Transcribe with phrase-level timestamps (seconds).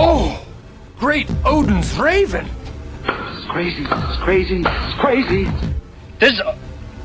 [0.00, 0.46] Oh,
[0.96, 2.48] great Odin's raven.
[3.04, 3.82] It's crazy.
[3.82, 4.60] It's crazy.
[4.64, 5.44] It's crazy.
[6.20, 6.40] This is,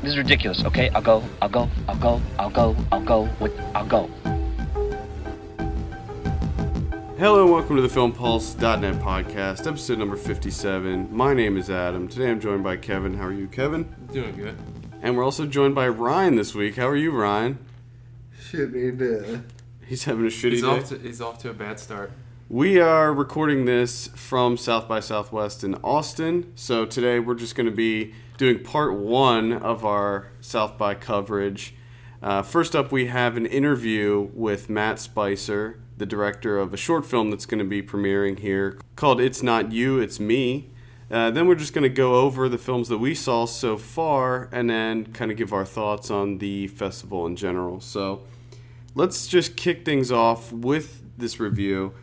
[0.00, 0.64] this is ridiculous.
[0.64, 1.24] Okay, I'll go.
[1.42, 1.68] I'll go.
[1.88, 2.20] I'll go.
[2.38, 2.76] I'll go.
[2.92, 3.28] I'll go.
[3.40, 4.08] With, I'll go.
[7.18, 11.08] Hello and welcome to the FilmPulse.net podcast, episode number 57.
[11.12, 12.06] My name is Adam.
[12.06, 13.14] Today I'm joined by Kevin.
[13.14, 13.92] How are you, Kevin?
[14.12, 14.56] Doing good.
[15.02, 16.76] And we're also joined by Ryan this week.
[16.76, 17.58] How are you, Ryan?
[18.40, 19.40] Shitty day.
[19.84, 20.68] He's having a shitty He's day.
[20.68, 22.12] off, to, he's off to a bad start.
[22.50, 26.52] We are recording this from South by Southwest in Austin.
[26.54, 31.74] So today we're just going to be doing part one of our South by coverage.
[32.22, 37.06] Uh, first up, we have an interview with Matt Spicer, the director of a short
[37.06, 40.68] film that's going to be premiering here called It's Not You, It's Me.
[41.10, 44.50] Uh, then we're just going to go over the films that we saw so far
[44.52, 47.80] and then kind of give our thoughts on the festival in general.
[47.80, 48.22] So
[48.94, 51.94] let's just kick things off with this review.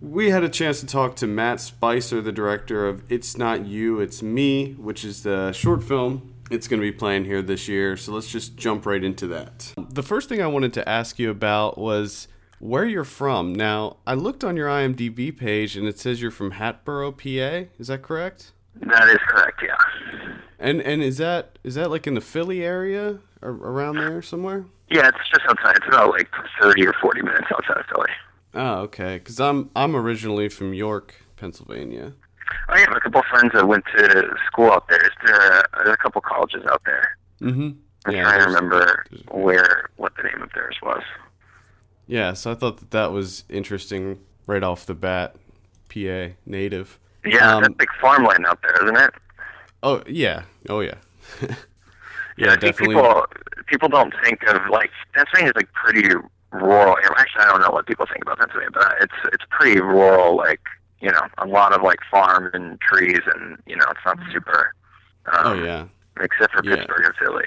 [0.00, 4.00] We had a chance to talk to Matt Spicer, the director of It's Not You,
[4.00, 7.96] It's Me, which is the short film it's going to be playing here this year.
[7.96, 9.74] So let's just jump right into that.
[9.76, 13.54] The first thing I wanted to ask you about was where you're from.
[13.54, 17.68] Now, I looked on your IMDb page and it says you're from Hatboro, PA.
[17.78, 18.52] Is that correct?
[18.76, 19.76] That is correct, yeah.
[20.58, 24.66] And and is that is that like in the Philly area or around there somewhere?
[24.88, 25.76] Yeah, it's just outside.
[25.76, 26.28] It's about like
[26.60, 28.10] 30 or 40 minutes outside of Philly.
[28.54, 29.18] Oh, okay.
[29.18, 32.14] Because I'm I'm originally from York, Pennsylvania.
[32.68, 35.10] I have a couple friends that went to school out there.
[35.24, 37.16] There are, there are a couple colleges out there.
[37.40, 37.70] Mm-hmm.
[38.06, 41.02] I'm Yeah, trying to remember where, what the name of theirs was.
[42.06, 45.34] Yeah, so I thought that that was interesting right off the bat.
[45.88, 46.98] PA native.
[47.24, 49.10] Yeah, Um, that big farmland out there, isn't it?
[49.82, 50.42] Oh yeah.
[50.68, 50.96] Oh yeah.
[52.38, 52.94] Yeah, I think definitely.
[52.96, 53.26] people
[53.66, 56.08] people don't think of like Pennsylvania is like pretty
[56.52, 56.96] rural.
[57.16, 60.36] Actually, I don't know what people think about Pennsylvania, but it's it's pretty rural.
[60.36, 60.60] Like
[61.00, 64.72] you know, a lot of like farm and trees, and you know, it's not super.
[65.26, 65.86] Um, Oh yeah.
[66.20, 66.76] except for Yeah.
[66.76, 67.44] Pittsburgh and Philly.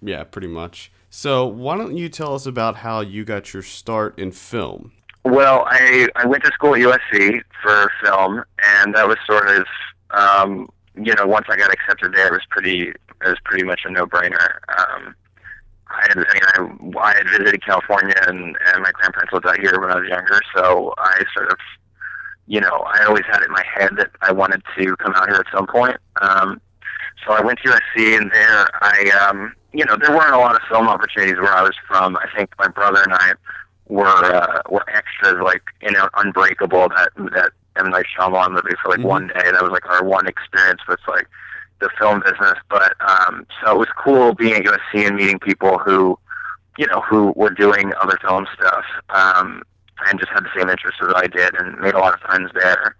[0.00, 0.92] Yeah, pretty much.
[1.10, 4.92] So why don't you tell us about how you got your start in film?
[5.24, 9.66] Well, I I went to school at USC for film, and that was sort of
[10.10, 13.80] um, you know once I got accepted there, it was pretty it was pretty much
[13.86, 14.58] a no brainer.
[14.78, 15.14] Um,
[15.88, 19.58] I had I mean I, I had visited California, and and my grandparents lived out
[19.58, 21.58] here when I was younger, so I sort of
[22.46, 25.28] you know I always had it in my head that I wanted to come out
[25.28, 25.96] here at some point.
[26.20, 26.60] Um,
[27.26, 30.54] so I went to USC, and there I um, you know there weren't a lot
[30.54, 32.16] of film opportunities where I was from.
[32.16, 33.32] I think my brother and I
[33.88, 38.90] were uh, were extras like you know Unbreakable that that M Night Shyamalan movie for
[38.90, 39.04] like Mhm.
[39.04, 39.50] one day.
[39.52, 41.28] That was like our one experience with like
[41.80, 42.54] the film business.
[42.68, 46.18] But um, so it was cool being at USC and meeting people who
[46.78, 49.62] you know who were doing other film stuff um,
[50.06, 52.50] and just had the same interests as I did and made a lot of friends
[52.54, 52.96] there.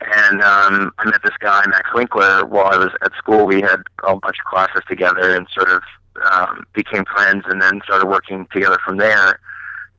[0.00, 3.46] And um, I met this guy Max Winkler while I was at school.
[3.46, 5.82] We had a bunch of classes together and sort of
[6.30, 9.38] um, became friends and then started working together from there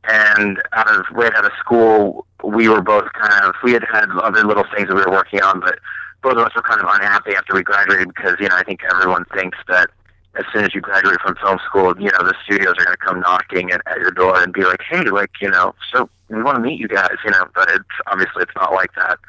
[0.06, 4.09] and out of right out of school, we were both kind of we had had
[4.12, 5.80] other little things that we were working on, but
[6.23, 8.81] both of us were kind of unhappy after we graduated because you know I think
[8.91, 9.89] everyone thinks that
[10.35, 13.06] as soon as you graduate from film school, you know the studios are going to
[13.06, 16.41] come knocking at, at your door and be like, hey, like you know, so we
[16.41, 19.19] want to meet you guys, you know, but it's obviously it's not like that.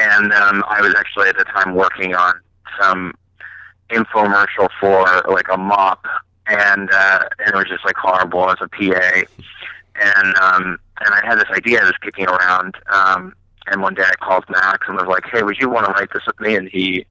[0.00, 2.34] And um, I was actually at the time working on
[2.80, 3.14] some
[3.90, 6.06] infomercial for like a mop,
[6.46, 9.22] and uh, and it was just like horrible as a PA
[10.00, 12.74] and um, and I had this idea that was kicking around.
[12.90, 13.34] Um,
[13.66, 16.10] and one day I called Max and was like, "Hey, would you want to write
[16.12, 17.06] this with me?" And he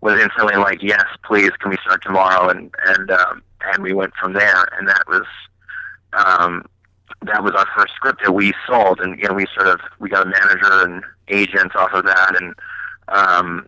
[0.00, 1.50] was instantly like, "Yes, please.
[1.58, 4.68] Can we start tomorrow?" And and um, and we went from there.
[4.78, 5.26] And that was
[6.12, 6.64] um,
[7.22, 9.00] that was our first script that we sold.
[9.00, 12.40] And you know, we sort of we got a manager and agents off of that,
[12.40, 12.54] and
[13.08, 13.66] um,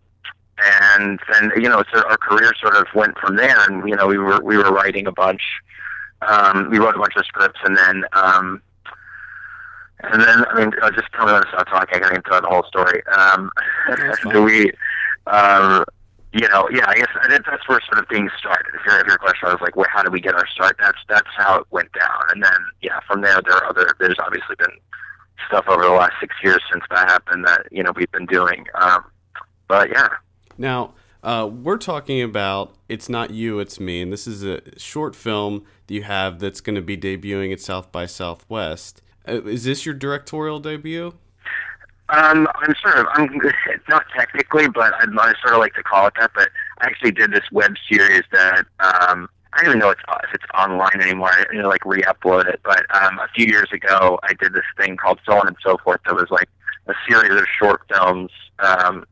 [0.84, 3.58] and then you know, so our career sort of went from there.
[3.68, 5.42] And you know, we were we were writing a bunch
[6.26, 8.62] um, we wrote a bunch of scripts, and then um,
[10.02, 12.02] and then I mean, just tell me when to stop talking.
[12.02, 13.02] I can tell the whole story.
[13.06, 13.50] Um,
[14.30, 14.72] do we?
[15.26, 15.84] Um,
[16.32, 18.72] you know, yeah, I guess I think that's where sort of things started.
[18.74, 20.76] If your if your question was like, where, how did we get our start?
[20.80, 23.94] That's that's how it went down, and then yeah, from there there are other.
[23.98, 24.72] There's obviously been
[25.46, 28.66] stuff over the last six years since that happened that you know we've been doing.
[28.74, 29.04] Um,
[29.68, 30.08] but yeah,
[30.58, 35.14] Now, uh, we're talking about It's Not You, It's Me, and this is a short
[35.14, 39.02] film that you have that's going to be debuting at South by Southwest.
[39.26, 41.14] Uh, is this your directorial debut?
[42.08, 43.40] Um, I'm sort of, I'm
[43.88, 46.32] not technically, but I'd, I sort of like to call it that.
[46.34, 49.98] But I actually did this web series that um, I don't even know if
[50.34, 51.30] it's, online anymore.
[51.30, 52.60] I you know, like re-upload it.
[52.62, 55.78] But um, a few years ago, I did this thing called So On and So
[55.78, 56.48] Forth that was like
[56.86, 59.06] a series of short films um,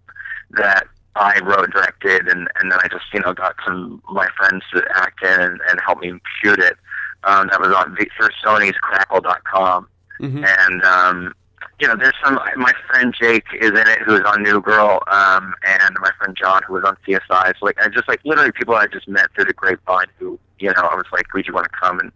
[0.50, 0.86] that
[1.16, 4.84] I wrote, directed, and and then I just you know got some my friends to
[4.94, 6.12] act in and, and help me
[6.42, 6.76] shoot it.
[7.24, 9.88] Um, that was on for Sony's Crackle.com,
[10.20, 10.46] Mhm.
[10.46, 11.34] and um,
[11.78, 12.38] you know there's some.
[12.56, 16.36] My friend Jake is in it, who is on New Girl, um, and my friend
[16.36, 17.54] John, who was on CSI.
[17.58, 20.68] So like I just like literally people I just met through the grapevine, who you
[20.68, 22.12] know I was like, would you want to come and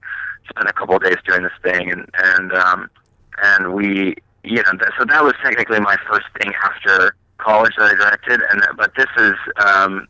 [0.49, 2.91] spend a couple of days doing this thing, and and um,
[3.43, 7.91] and we you know that, so that was technically my first thing after college that
[7.91, 9.35] I directed, and but this is
[9.65, 10.07] um,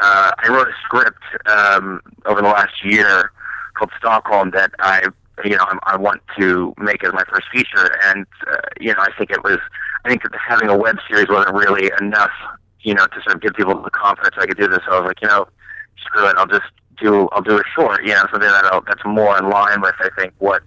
[0.00, 3.32] uh, I wrote a script um, over the last year
[3.74, 5.06] called Stockholm that I
[5.44, 9.00] you know I'm, I want to make as my first feature, and uh, you know
[9.00, 9.58] I think it was
[10.04, 12.32] I think that having a web series wasn't really enough
[12.80, 14.80] you know to sort of give people the confidence I could do this.
[14.86, 15.46] So I was like you know
[16.00, 19.38] screw it, I'll just do I'll do a short, you know something that that's more
[19.38, 20.62] in line with I think what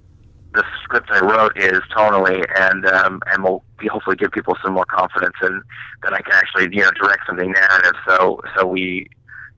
[0.56, 4.74] the script I wrote is tonally, and um, and will be hopefully give people some
[4.74, 5.62] more confidence in
[6.04, 7.94] that I can actually you know direct something narrative.
[8.07, 9.07] So so we,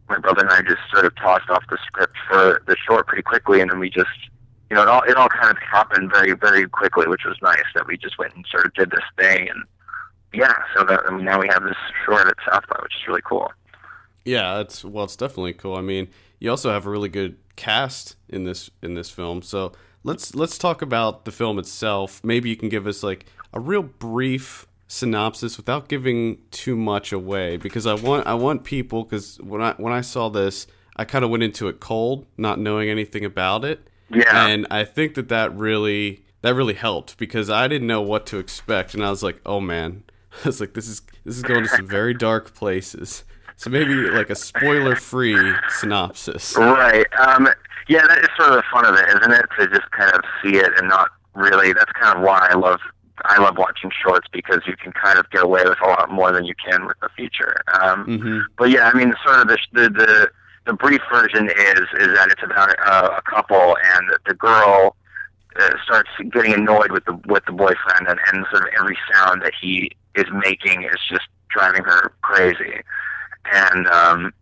[0.10, 3.24] my brother and I, just sort of tossed off the script for the short pretty
[3.24, 4.10] quickly, and then we just
[4.70, 7.64] you know it all it all kind of happened very very quickly, which was nice
[7.76, 9.64] that we just went and sort of did this thing, and
[10.34, 13.08] yeah, so that I mean, now we have this short at South by, which is
[13.08, 13.52] really cool.
[14.26, 15.76] Yeah, it's well, it's definitely cool.
[15.76, 16.10] I mean,
[16.40, 19.42] you also have a really good cast in this in this film.
[19.42, 19.72] So
[20.04, 22.22] let's let's talk about the film itself.
[22.24, 27.58] Maybe you can give us like a real brief synopsis without giving too much away,
[27.58, 31.24] because I want I want people because when I when I saw this, I kind
[31.24, 34.48] of went into it cold, not knowing anything about it, Yeah.
[34.48, 38.38] and I think that that really that really helped because I didn't know what to
[38.38, 40.04] expect, and I was like, oh man,
[40.44, 43.24] I was like, this is this is going to some very dark places.
[43.58, 46.56] So maybe like a spoiler-free synopsis.
[46.56, 47.08] Right.
[47.20, 47.50] Um,
[47.88, 49.46] yeah, that is sort of the fun of it, isn't it?
[49.60, 51.74] To just kind of see it and not really.
[51.74, 52.80] That's kind of why I love
[53.26, 56.32] I love watching shorts because you can kind of get away with a lot more
[56.32, 57.62] than you can with a feature.
[57.82, 60.30] Um, hmm but yeah, I mean, sort of the the the,
[60.68, 64.96] the brief version is is that it's about a, a couple and the girl
[65.60, 69.42] uh, starts getting annoyed with the with the boyfriend and, and sort of every sound
[69.42, 72.82] that he is making is just driving her crazy,
[73.52, 74.34] and um,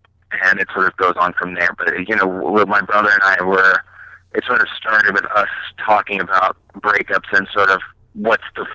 [0.43, 1.69] and it sort of goes on from there.
[1.77, 3.83] But you know, with my brother and I were,
[4.33, 5.47] it sort of started with us
[5.85, 7.81] talking about breakups and sort of
[8.13, 8.65] what's the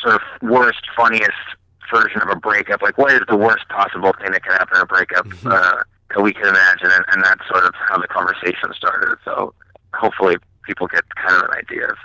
[0.00, 1.32] sort of worst, funniest
[1.92, 2.80] version of a breakup.
[2.80, 6.01] Like, what is the worst possible thing that can happen in a breakup uh, that
[6.20, 6.90] we can imagine?
[6.90, 9.16] And, and that's sort of how the conversation started.
[9.24, 9.54] So
[9.94, 10.36] hopefully,
[10.66, 11.96] people get kind of an idea of.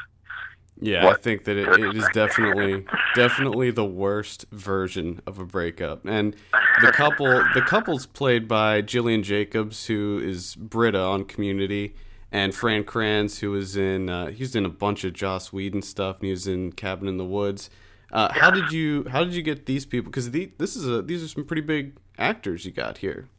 [0.80, 6.06] Yeah, I think that it, it is definitely definitely the worst version of a breakup.
[6.06, 6.36] And
[6.84, 7.26] the couple
[7.56, 11.96] the couple's played by Gillian Jacobs, who is Britta on Community,
[12.32, 15.82] and Fran Kranz, who was in uh, he was in a bunch of Joss Whedon
[15.82, 17.72] stuff, and he was in Cabin in the Woods.
[18.12, 20.12] Uh, how did you how did you get these people?
[20.12, 23.30] Because the, this is a these are some pretty big actors you got here.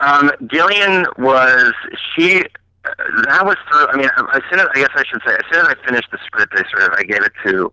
[0.00, 1.72] Um, Gillian was
[2.14, 2.44] she.
[2.84, 3.88] That was through.
[3.88, 6.10] I mean, as soon as I guess I should say, as soon as I finished
[6.10, 7.72] the script, I sort of I gave it to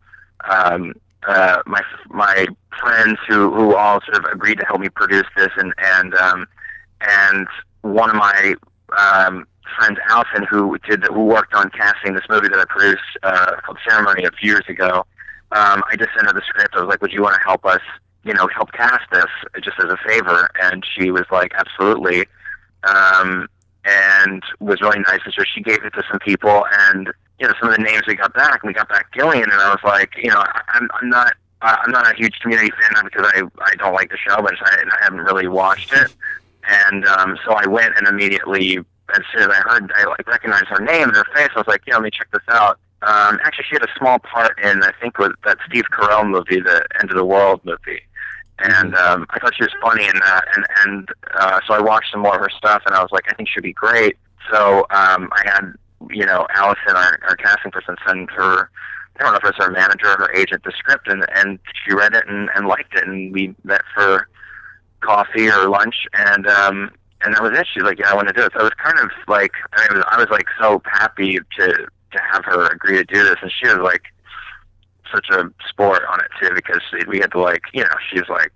[0.50, 0.94] um,
[1.27, 2.47] uh, my my
[2.79, 6.47] friends who who all sort of agreed to help me produce this, and and um,
[7.01, 7.47] and
[7.81, 8.56] one of my
[8.97, 9.45] um,
[9.77, 13.77] friends, Allison, who did who worked on casting this movie that I produced uh, called
[13.88, 15.06] Ceremony a few years ago.
[15.51, 16.75] Um, I just sent her the script.
[16.75, 17.81] I was like, "Would you want to help us?"
[18.23, 19.25] You know, help cast this
[19.61, 22.28] just as a favor, and she was like, "Absolutely."
[22.83, 23.47] um,
[23.85, 25.19] and was really nice.
[25.25, 28.04] And so she gave it to some people, and you know, some of the names
[28.07, 30.87] we got back, we got back Gillian, and I was like, you know, I, I'm
[31.01, 34.42] I'm not I'm not a huge community fan, because I I don't like the show,
[34.42, 36.13] but I, and I haven't really watched it,
[36.68, 38.80] and um, so I went and immediately.
[39.13, 41.49] As soon as I heard, I like recognized her name and her face.
[41.54, 44.19] I was like, "Yeah, let me check this out." Um, actually, she had a small
[44.19, 48.04] part in, I think, was that Steve Carell movie, the End of the World movie
[48.63, 52.11] and um, I thought she was funny in that, and and uh, so I watched
[52.11, 54.18] some more of her stuff, and I was like, I think she'd be great.
[54.51, 55.73] So um, I had
[56.09, 58.69] you know Allison, our, our casting person, send her.
[59.19, 61.59] I don't know if it was her manager or her agent the script, and and
[61.85, 64.27] she read it and, and liked it, and we met for
[65.01, 66.91] coffee or lunch, and um,
[67.23, 67.68] and that was it.
[67.73, 68.51] She's like, yeah, I want to do it.
[68.53, 71.68] So it was kind of like I, mean, was, I was like so happy to
[71.68, 74.03] to have her agree to do this, and she was like
[75.13, 78.53] such a sport on it too because we had to like you know she's like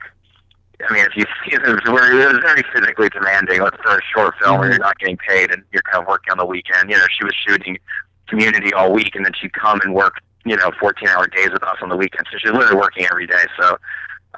[0.88, 4.02] I mean if you see it was, it was very physically demanding like for a
[4.14, 6.90] short film where you're not getting paid and you're kind of working on the weekend.
[6.90, 7.78] You know she was shooting
[8.28, 11.64] community all week and then she'd come and work you know 14 hour days with
[11.64, 12.26] us on the weekend.
[12.32, 13.44] So she's literally working every day.
[13.60, 13.78] So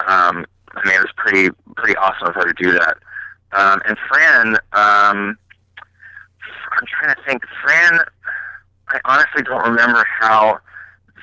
[0.07, 0.45] um
[0.75, 2.97] I mean it was pretty pretty awesome of her to do that.
[3.53, 5.37] Um and Fran um
[6.79, 7.43] I'm trying to think.
[7.63, 7.99] Fran
[8.89, 10.59] I honestly don't remember how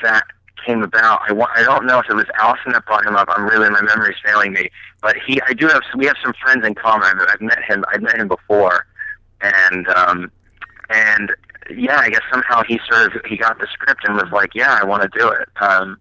[0.03, 0.25] that
[0.65, 1.21] came about.
[1.29, 3.29] I wa- I don't know if it was Allison that brought him up.
[3.31, 4.71] I'm really my memory's failing me,
[5.03, 7.09] but he I do have we have some friends in common.
[7.21, 7.85] I've, I've met him.
[7.93, 8.87] I've met him before,
[9.41, 10.31] and um,
[10.91, 11.35] and
[11.71, 14.79] yeah, I guess somehow he sort of he got the script and was like, yeah,
[14.81, 15.49] I want to do it.
[15.61, 15.99] Um,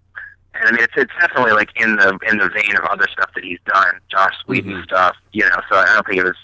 [0.55, 3.31] and I mean, it's it's definitely like in the in the vein of other stuff
[3.35, 4.83] that he's done, Joss Whedon Mhm.
[4.83, 5.61] stuff, you know.
[5.69, 6.35] So I don't think it was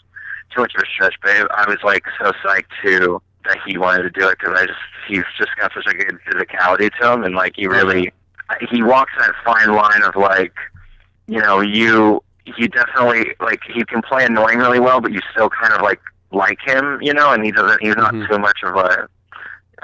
[0.53, 4.03] too much of a stretch, but I was like so psyched too that he wanted
[4.03, 7.23] to do it because I just he's just got such a good physicality to him,
[7.23, 8.11] and like he really
[8.69, 10.53] he walks that fine line of like,
[11.27, 15.49] you know, you he definitely like he can play annoying really well, but you still
[15.49, 15.99] kind of like
[16.31, 18.27] like him, you know, and he doesn't he's not Mhm.
[18.27, 19.07] too much of a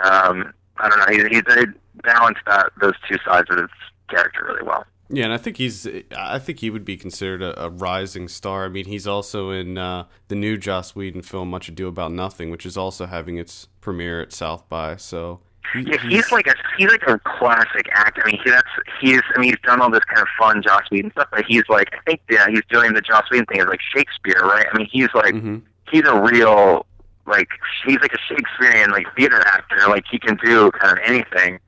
[0.03, 1.65] um I don't know he's he's they
[2.03, 3.69] balanced that those two sides of his
[4.09, 4.85] character really well.
[5.09, 5.87] Yeah, and I think he's.
[6.17, 8.65] I think he would be considered a, a rising star.
[8.65, 12.49] I mean, he's also in uh, the new Joss Whedon film "Much Ado About Nothing,"
[12.49, 14.95] which is also having its premiere at South by.
[14.95, 15.41] So
[15.73, 18.23] he- Yeah, he's like a he's like a classic actor.
[18.25, 18.67] I mean, he, that's
[18.99, 21.63] he's I mean he's done all this kind of fun Joss Whedon stuff, but he's
[21.69, 24.65] like I think yeah he's doing the Joss Whedon thing is like Shakespeare, right?
[24.73, 25.61] I mean he's like Mhm.
[25.91, 26.87] he's a real
[27.27, 27.47] like
[27.85, 29.77] he's like a Shakespearean like theater actor.
[29.87, 31.59] Like he can do kind of anything,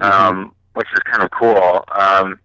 [0.00, 1.84] um, which is kind of cool.
[1.96, 2.38] Um,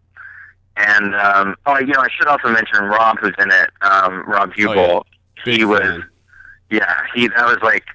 [0.77, 3.69] and um, oh, you know, I should also mention Rob, who's in it.
[3.81, 5.05] Um, Rob Huebel.
[5.43, 6.05] Big he was fan.
[6.69, 7.85] yeah, he that was like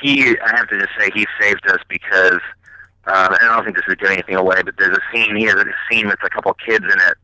[0.00, 0.36] he.
[0.38, 2.40] I have to just say he saved us because,
[3.06, 5.36] um, and I don't think this is giving anything away, but there's a scene.
[5.36, 7.16] He has a scene with a couple kids in it,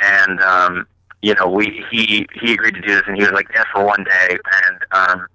[0.00, 0.86] and um,
[1.22, 3.84] you know, we he he agreed to do this, and he was like there for
[3.84, 5.26] one day, and um,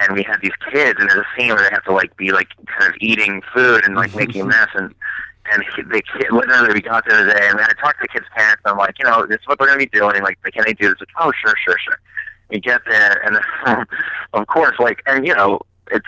[0.00, 2.32] and we had these kids, and there's a scene where they have to like be
[2.32, 4.94] like kind of eating food and like making a mess, and
[5.52, 8.26] and he, the kid literally we got there today, and I talked to the kids'
[8.34, 10.22] parents, and I'm like, you know, this is what they're gonna be doing.
[10.22, 11.00] Like, can they do this?
[11.00, 11.98] Like, oh, sure, sure, sure
[12.50, 13.86] we get there and
[14.32, 16.06] of course like and you know it's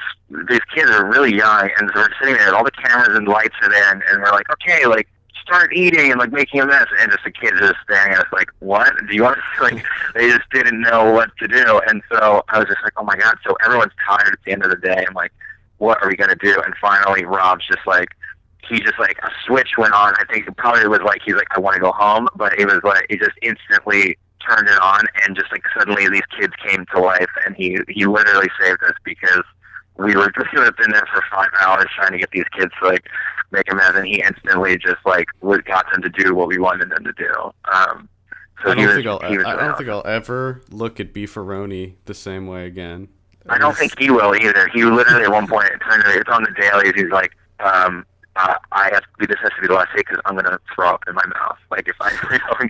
[0.48, 3.54] these kids are really young and we're sitting there and all the cameras and lights
[3.62, 5.08] are there and, and we're like okay like
[5.42, 8.20] start eating and like making a mess and just the kids are just staring at
[8.20, 11.80] us like what do you want to like they just didn't know what to do
[11.88, 14.64] and so i was just like oh my god so everyone's tired at the end
[14.64, 15.32] of the day i'm like
[15.78, 18.10] what are we going to do and finally rob's just like
[18.70, 21.48] he just like a switch went on i think it probably was like he's like
[21.52, 25.04] i want to go home but it was like he just instantly turned it on
[25.22, 28.94] and just like suddenly these kids came to life and he he literally saved us
[29.04, 29.42] because
[29.96, 32.72] we were we would have been there for five hours trying to get these kids
[32.80, 33.06] to like
[33.50, 35.26] make a mess and he instantly just like
[35.66, 37.32] got them to do what we wanted them to do
[37.72, 38.08] um
[38.62, 39.20] so I don't was, think I'll.
[39.22, 43.08] I don't think I'll ever look at Beefaroni the same way again.
[43.48, 44.68] I don't think he will either.
[44.68, 46.92] He literally at one point it turned it's on the dailies.
[46.94, 48.04] He's like, um,
[48.42, 50.58] uh, I have to be this has to be the last day because I'm gonna
[50.74, 51.58] throw up in my mouth.
[51.70, 52.68] Like if I you know,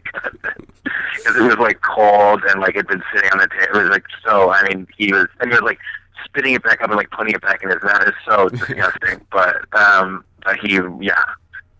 [1.16, 3.80] because it was like cold and like it'd been sitting on the table.
[3.80, 4.50] It was like so.
[4.50, 5.78] I mean, he was and he was like
[6.24, 8.02] spitting it back up and like putting it back in his mouth.
[8.06, 9.20] It's so disgusting.
[9.30, 11.22] But um, but he yeah,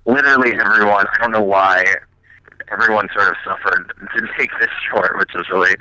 [0.04, 1.06] literally everyone.
[1.12, 1.84] I don't know why.
[2.70, 5.74] Everyone sort of suffered to make this short, which is really,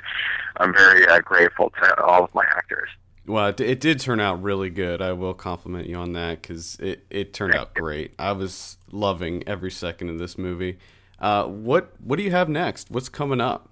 [0.56, 2.88] I'm very uh, grateful to all of my actors.
[3.26, 5.02] Well, it, did turn out really good.
[5.02, 8.12] I will compliment you on that because it, it turned out great.
[8.18, 10.78] I was loving every second of this movie.
[11.20, 12.90] Uh, what what do you have next?
[12.90, 13.68] What's coming up?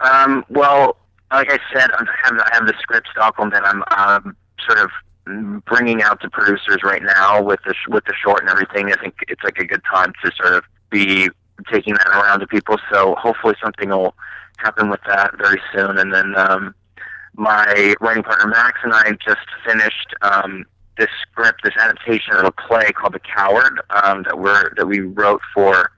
[0.00, 0.96] Um, well,
[1.30, 4.36] like I said, I have, I have the script Stockholm that I'm um,
[4.66, 4.90] sort of
[5.64, 8.92] bringing out to producers right now with the with the short and everything.
[8.92, 11.28] I think it's like a good time to sort of be
[11.70, 12.76] taking that around to people.
[12.90, 14.14] So hopefully something will
[14.58, 15.98] happen with that very soon.
[15.98, 16.74] And then um,
[17.38, 20.66] my writing partner Max and I just finished um,
[20.98, 25.00] this script, this adaptation of a play called The Coward um, that we're that we
[25.00, 25.92] wrote for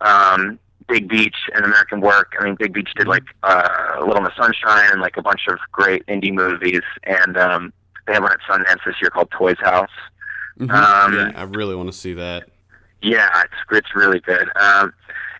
[0.00, 0.58] um,
[0.88, 2.34] Big Beach and American Work.
[2.38, 5.42] I mean, Big Beach did like uh, a Little Miss Sunshine and like a bunch
[5.48, 7.72] of great indie movies, and um,
[8.06, 9.90] they have one at Sundance this year called Toy's House.
[10.60, 10.70] Mhm.
[10.70, 12.48] Um, yeah, I really want to see that.
[13.02, 14.48] Yeah, it's it's really good.
[14.56, 14.92] Um,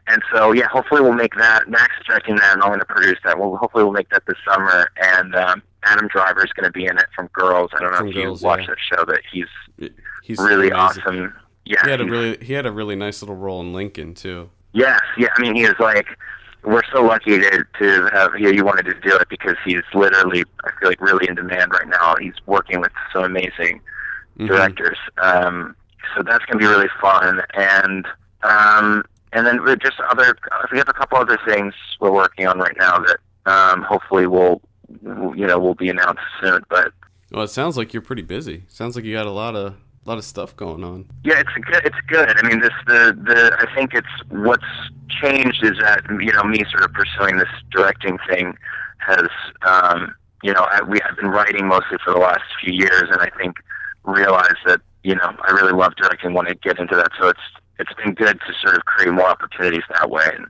[0.08, 1.68] and so yeah, hopefully we'll make that.
[1.68, 3.38] Max is directing that, and I'm going to produce that.
[3.38, 4.90] Well, hopefully we'll make that this summer.
[4.96, 7.70] And um, Adam Driver is going to be in it from Girls.
[7.76, 8.74] I don't know From if Girls, you watched yeah.
[8.74, 9.90] that show, but he's
[10.22, 11.02] He's really amazing.
[11.04, 11.34] awesome.
[11.64, 14.50] Yeah, He had a really he had a really nice little role in Lincoln too.
[14.72, 15.28] Yes, yeah.
[15.36, 16.06] I mean, he is like
[16.64, 20.44] we're so lucky to to have he, he wanted to do it because he's literally
[20.64, 22.14] I feel like really in demand right now.
[22.20, 23.80] He's working with some amazing
[24.38, 24.46] Mhm.
[24.48, 24.98] directors.
[25.20, 25.74] Um,
[26.16, 28.06] so that's gonna be really fun, and
[28.42, 30.36] um, and then just other
[30.72, 34.60] we have a couple other things we're working on right now that um, hopefully will
[35.36, 36.62] you know will be announced soon.
[36.68, 36.92] But
[37.30, 38.64] Well, it sounds like you're pretty busy.
[38.68, 41.06] Sounds like you got a lot of a lot of stuff going on.
[41.24, 41.84] Yeah, it's good.
[41.84, 42.34] It's good.
[42.36, 43.56] I mean, this the the.
[43.58, 44.64] I think it's what's
[45.08, 48.56] changed is that you know me sort of pursuing this directing thing
[48.98, 49.28] has
[49.66, 53.20] um, you know I, we I've been writing mostly for the last few years, and
[53.20, 53.56] I think
[54.04, 56.32] realized that you know I really love directing.
[56.32, 57.40] Want to get into that, so it's
[57.78, 60.46] it's been good to sort of create more opportunities that way and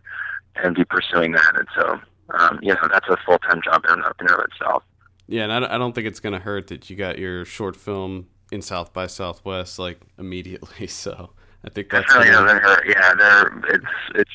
[0.56, 1.52] and be pursuing that.
[1.56, 2.00] And so,
[2.36, 4.82] um, you know, that's a full time job in, in and of itself.
[5.28, 8.62] Yeah, and I don't- think it's gonna hurt that you got your short film in
[8.62, 10.86] South by Southwest like immediately.
[10.88, 11.30] So
[11.64, 12.84] I think that's gonna- doesn't hurt.
[12.88, 14.30] Yeah, they're it's it's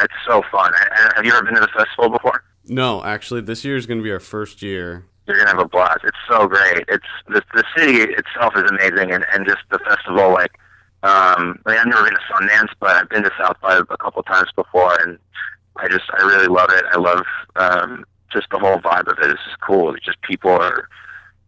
[0.00, 0.72] it's so fun.
[1.16, 2.42] Have you ever been to the festival before?
[2.66, 3.04] no.
[3.04, 5.06] Actually, this year is gonna be our first year.
[5.26, 6.00] You're gonna have a blast.
[6.04, 6.84] It's so great.
[6.88, 10.30] It's the the city itself is amazing, and and just the festival.
[10.32, 10.52] Like,
[11.04, 13.84] um, I mean, I've never been to Sundance, but I've been to South by a
[13.98, 15.18] couple times before, and
[15.76, 16.84] I just I really love it.
[16.90, 17.24] I love
[17.56, 19.30] um, just the whole vibe of it.
[19.30, 19.94] It's just cool.
[19.94, 20.88] It's just people are.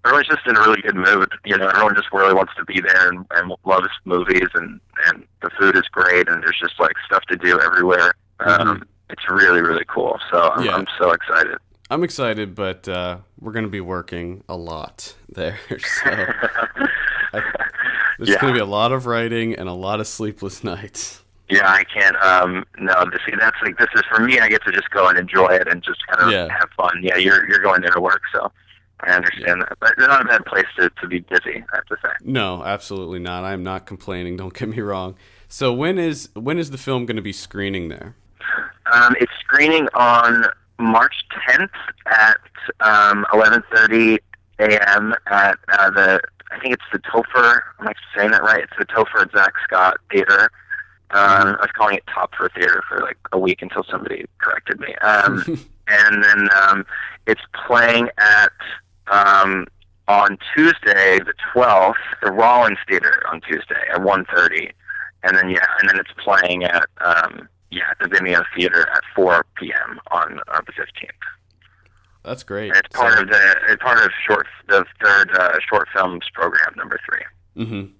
[0.04, 1.30] Everyone's just in a really good mood.
[1.44, 5.24] You know, everyone just really wants to be there and, and loves movies, and and
[5.42, 8.12] the food is great, and there's just like stuff to do everywhere.
[8.40, 10.18] Um, It's really really cool.
[10.30, 10.74] So I'm, Yeah.
[10.76, 11.56] I'm so excited.
[11.88, 15.58] I'm excited, but uh, we're gonna be working a lot there.
[15.78, 16.10] So
[17.32, 17.40] I,
[18.18, 18.40] there's Yeah.
[18.40, 21.22] gonna be a lot of writing and a lot of sleepless nights.
[21.48, 22.16] Yeah, I can't.
[22.16, 24.40] Um, no, this, see, that's like this is for me.
[24.40, 26.48] I get to just go and enjoy it and just kind of Yeah.
[26.58, 26.98] have fun.
[27.02, 28.50] Yeah, you're you're going there to work, so
[29.00, 29.74] I understand that.
[29.78, 31.62] But it's not a bad place to to be busy.
[31.72, 32.08] I have to say.
[32.24, 33.44] No, absolutely not.
[33.44, 34.36] I'm not complaining.
[34.36, 35.14] Don't get me wrong.
[35.46, 38.16] So when is when is the film going to be screening there?
[38.92, 40.46] Um, it's screening on
[40.80, 41.14] March
[41.48, 41.68] 10th
[42.06, 42.38] at
[42.80, 44.18] um, 11:30
[44.58, 45.14] a.m.
[45.26, 47.60] at uh, the I think it's the Topher.
[47.80, 48.62] Am I saying that right?
[48.62, 50.50] It's the Topher Zach Scott Theater.
[51.10, 54.94] Um, I was calling it Topfer Theater for like a week until somebody corrected me.
[54.96, 55.44] Um,
[55.88, 56.86] and then um,
[57.26, 58.52] it's playing at
[59.08, 59.66] um,
[60.08, 64.70] on Tuesday the 12th, the Rollins Theater on Tuesday at one thirty,
[65.22, 69.02] and then yeah, and then it's playing at um, yeah at the Vimeo Theater at
[69.14, 70.00] 4 p.m.
[70.10, 71.10] on uh, the 15th.
[72.26, 72.72] That's great.
[72.74, 76.98] It's part of the it's part of short the third uh, short films program number
[77.08, 77.64] three.
[77.64, 77.92] Mm-hmm.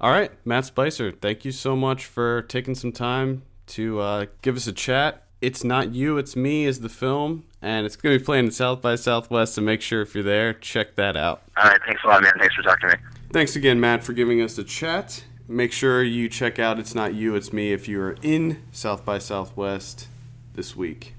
[0.00, 4.56] All right, Matt Spicer, thank you so much for taking some time to uh, give
[4.56, 5.24] us a chat.
[5.42, 8.54] It's not you, it's me is the film, and it's going to be playing at
[8.54, 9.54] South by Southwest.
[9.54, 11.42] So make sure if you're there, check that out.
[11.58, 12.32] All right, thanks a lot, man.
[12.38, 13.02] Thanks for talking to me.
[13.32, 15.24] Thanks again, Matt, for giving us a chat.
[15.48, 19.04] Make sure you check out It's Not You, It's Me if you are in South
[19.04, 20.08] by Southwest
[20.54, 21.15] this week.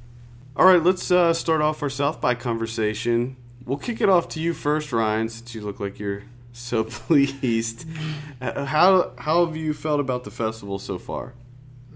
[0.58, 3.36] All right, let's uh, start off our South by conversation.
[3.64, 7.86] We'll kick it off to you first, Ryan, since you look like you're so pleased.
[8.42, 11.36] Uh, How, how have you felt about the festival so far?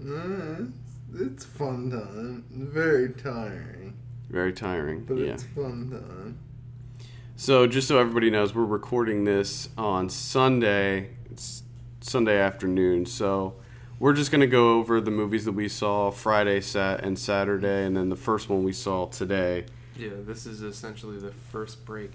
[0.00, 0.66] Uh,
[1.14, 2.44] it's fun time.
[2.52, 3.94] Very tiring,
[4.30, 5.04] Very tiring.
[5.06, 5.32] but yeah.
[5.32, 6.38] it's fun time.
[7.34, 11.10] So, just so everybody knows, we're recording this on Sunday.
[11.32, 11.64] It's
[12.00, 13.06] Sunday afternoon.
[13.06, 13.54] So,
[13.98, 17.84] we're just going to go over the movies that we saw Friday, Sat, and Saturday,
[17.84, 19.66] and then the first one we saw today.
[19.96, 22.12] Yeah, this is essentially the first break.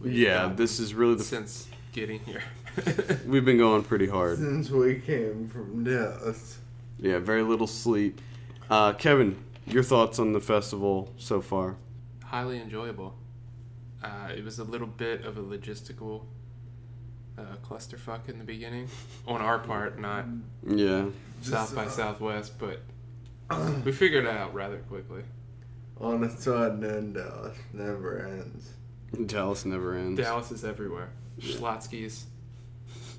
[0.00, 1.24] we've Yeah, this is really the.
[1.24, 2.42] since getting here.
[3.26, 4.36] We've been going pretty hard.
[4.38, 6.58] Since we came from Dallas,
[6.98, 8.20] Yeah, very little sleep.
[8.68, 11.76] Uh, Kevin, your thoughts on the festival so far?
[12.24, 13.14] Highly enjoyable.
[14.04, 16.24] Uh, it was a little bit of a logistical
[17.38, 18.88] uh, clusterfuck in the beginning
[19.26, 20.24] on our part, not
[20.66, 21.06] Yeah.
[21.42, 22.80] South by Southwest, but
[23.84, 25.22] we figured it out rather quickly.
[26.00, 28.70] on a side note, Dallas never ends.
[29.26, 30.20] Dallas never ends.
[30.20, 31.10] Dallas is everywhere.
[31.40, 32.26] Schlotzsky's,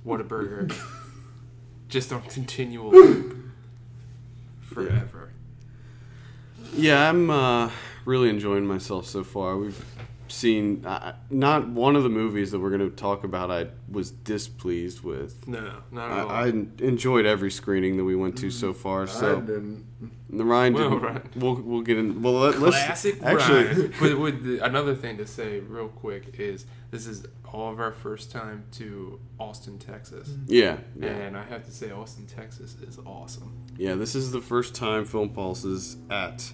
[0.05, 0.73] Whataburger,
[1.89, 3.35] just on continual loop
[4.61, 5.31] forever.
[6.73, 7.69] Yeah, I'm uh,
[8.05, 9.57] really enjoying myself so far.
[9.57, 9.85] We've
[10.31, 13.49] seen uh, not one of the movies that we're going to talk about.
[13.51, 15.47] I was displeased with.
[15.47, 16.31] No, not I, at all.
[16.31, 16.47] I
[16.85, 19.03] enjoyed every screening that we went to so far.
[19.03, 19.85] I So didn't.
[20.29, 20.99] the Ryan didn't.
[20.99, 21.29] Ryan.
[21.35, 22.21] We'll we'll get in.
[22.21, 23.63] Well, let, let's Classic actually.
[23.65, 23.93] Ryan.
[23.99, 27.93] but with the, another thing to say real quick is this is all of our
[27.93, 30.29] first time to Austin, Texas.
[30.47, 33.53] Yeah, yeah, And I have to say Austin, Texas is awesome.
[33.77, 33.95] yeah.
[33.95, 36.51] This is the first time Film Pulse is at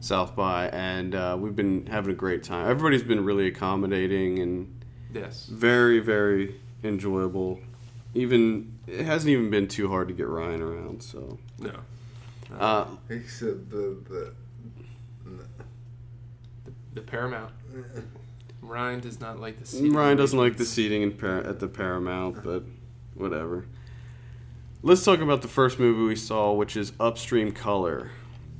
[0.00, 2.68] South by, and uh, we've been having a great time.
[2.70, 4.74] Everybody's been really accommodating and
[5.12, 5.46] Yes.
[5.46, 7.60] very very enjoyable.
[8.14, 11.02] Even it hasn't even been too hard to get Ryan around.
[11.02, 11.38] So.
[11.58, 11.72] No.
[12.58, 14.32] Uh, Except the, the
[16.94, 17.52] The Paramount.
[18.62, 21.68] Ryan does not like the seating Ryan doesn't like the seating in Par- at the
[21.68, 22.64] Paramount, but
[23.14, 23.66] whatever.
[24.82, 28.10] Let's talk about the first movie we saw, which is Upstream Color.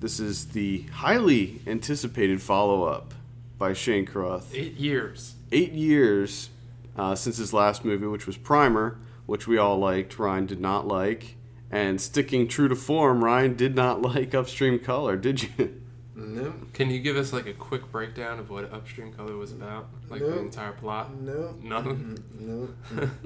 [0.00, 3.14] This is the highly anticipated follow up
[3.58, 4.54] by Shane Carruth.
[4.54, 5.34] Eight years.
[5.50, 6.50] Eight years
[6.96, 10.18] uh, since his last movie, which was Primer, which we all liked.
[10.18, 11.34] Ryan did not like.
[11.70, 15.82] And sticking true to form, Ryan did not like Upstream Color, did you?
[16.14, 19.88] no, Can you give us like a quick breakdown of what Upstream Color was about?
[20.08, 21.14] Like the entire plot?
[21.20, 22.22] no, None?
[22.38, 22.68] no.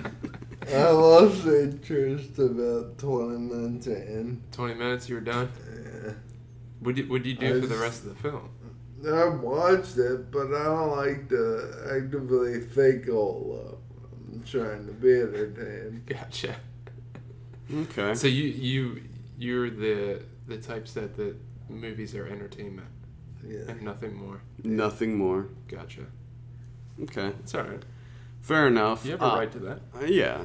[0.68, 4.42] I lost interest about 20 minutes in.
[4.52, 5.50] 20 minutes, you were done?
[6.86, 6.88] Yeah.
[6.88, 8.50] What did, what did you do I for the rest of the film?
[9.08, 13.80] I watched it, but I don't like to actively think all up.
[14.34, 16.06] I'm trying to be entertained.
[16.08, 16.56] Gotcha.
[17.74, 18.16] Okay.
[18.16, 19.02] So you you
[19.38, 21.36] you're the the type that the
[21.70, 22.88] movies are entertainment
[23.48, 23.62] Yeah.
[23.70, 24.42] and nothing more.
[24.64, 25.48] Nothing more.
[25.68, 26.06] Gotcha.
[27.04, 27.28] Okay.
[27.40, 27.84] It's all right.
[28.42, 29.06] Fair enough.
[29.06, 29.82] You have a Uh, right to that.
[29.96, 30.42] Uh, yeah,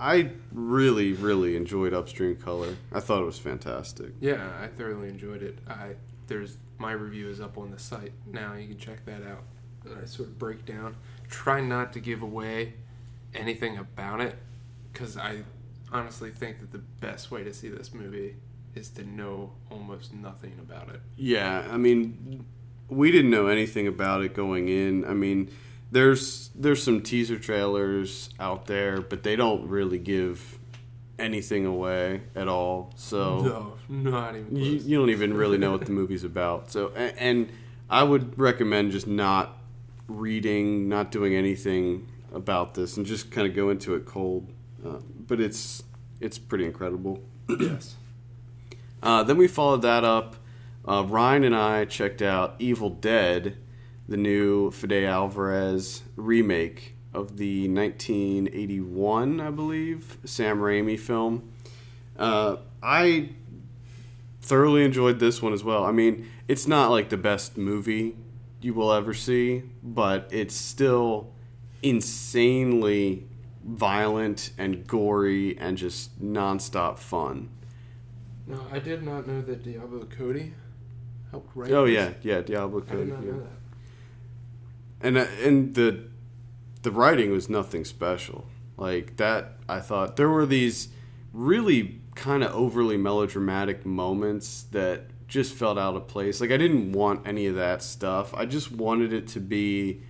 [0.00, 2.76] I really, really enjoyed Upstream Color.
[2.90, 4.12] I thought it was fantastic.
[4.18, 5.58] Yeah, I thoroughly enjoyed it.
[5.68, 8.54] I there's my review is up on the site now.
[8.54, 9.42] You can check that out.
[10.00, 10.96] I sort of break down.
[11.28, 12.74] Try not to give away
[13.34, 14.36] anything about it,
[14.92, 15.42] because I
[15.92, 18.36] honestly think that the best way to see this movie
[18.74, 21.00] is to know almost nothing about it.
[21.16, 22.44] Yeah, I mean,
[22.88, 25.04] we didn't know anything about it going in.
[25.04, 25.50] I mean,
[25.90, 30.58] there's there's some teaser trailers out there, but they don't really give
[31.18, 32.92] anything away at all.
[32.96, 36.70] So No, not even you, you don't even really know what the movie's about.
[36.70, 37.52] So and, and
[37.88, 39.58] I would recommend just not
[40.06, 44.52] reading, not doing anything about this, and just kind of go into it cold.
[44.84, 45.82] Uh, but it's
[46.20, 47.22] it's pretty incredible.
[47.48, 47.96] yes.
[49.02, 50.36] Uh, then we followed that up.
[50.86, 53.56] Uh, Ryan and I checked out Evil Dead,
[54.10, 61.52] the new Fede Alvarez remake of the 1981, I believe, Sam Raimi film.
[62.18, 63.30] Uh, I
[64.42, 65.84] thoroughly enjoyed this one as well.
[65.84, 68.16] I mean, it's not like the best movie
[68.60, 71.32] you will ever see, but it's still
[71.80, 73.28] insanely
[73.64, 77.48] violent and gory and just nonstop fun.
[78.48, 80.52] No, I did not know that Diablo Cody
[81.30, 81.70] helped write.
[81.70, 81.94] Oh this.
[81.94, 83.04] yeah, yeah, Diablo I Cody.
[83.04, 83.30] did not yeah.
[83.30, 83.59] know that.
[85.00, 86.08] And uh, and the
[86.82, 88.46] the writing was nothing special.
[88.76, 90.88] Like that, I thought there were these
[91.32, 96.40] really kind of overly melodramatic moments that just felt out of place.
[96.40, 98.34] Like I didn't want any of that stuff.
[98.34, 100.02] I just wanted it to be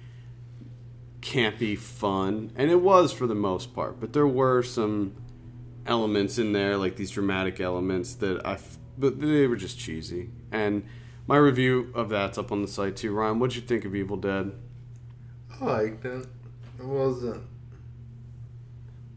[1.21, 4.01] campy fun, and it was for the most part.
[4.01, 5.15] But there were some
[5.87, 10.31] elements in there, like these dramatic elements that I, f- but they were just cheesy.
[10.51, 10.85] And
[11.27, 13.13] my review of that's up on the site too.
[13.13, 14.53] Ryan, what'd you think of Evil Dead?
[15.61, 16.27] I liked it.
[16.79, 17.43] It wasn't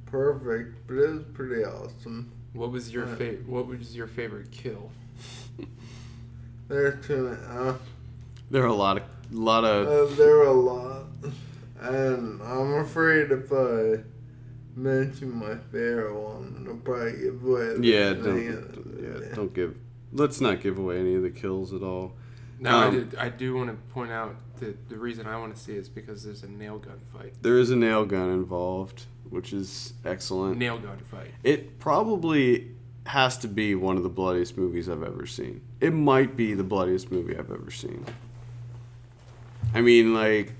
[0.05, 2.31] perfect, but it was pretty awesome.
[2.53, 3.47] What was your Uh, favorite?
[3.47, 4.91] What was your favorite kill?
[6.67, 7.41] There's too many.
[7.47, 7.73] Uh,
[8.51, 9.87] There are a lot of, lot of.
[10.11, 11.05] uh, there are a lot,
[11.81, 14.03] and I'm afraid if I
[14.75, 17.75] mention my favorite one, it'll probably give away.
[17.81, 18.43] yeah, don't,
[19.01, 19.75] yeah, don't give.
[20.11, 22.13] Let's not give away any of the kills at all.
[22.59, 23.15] Now I Um, did.
[23.15, 25.89] I do want to point out that the reason I want to see it is
[25.89, 27.33] because there's a nail gun fight.
[27.41, 30.57] There is a nail gun involved, which is excellent.
[30.57, 31.31] Nail gun fight.
[31.43, 32.71] It probably
[33.05, 35.61] has to be one of the bloodiest movies I've ever seen.
[35.81, 38.05] It might be the bloodiest movie I've ever seen.
[39.73, 40.53] I mean, like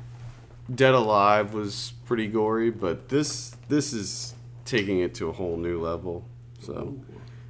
[0.74, 4.34] Dead Alive was pretty gory, but this this is
[4.66, 6.26] taking it to a whole new level.
[6.60, 6.98] So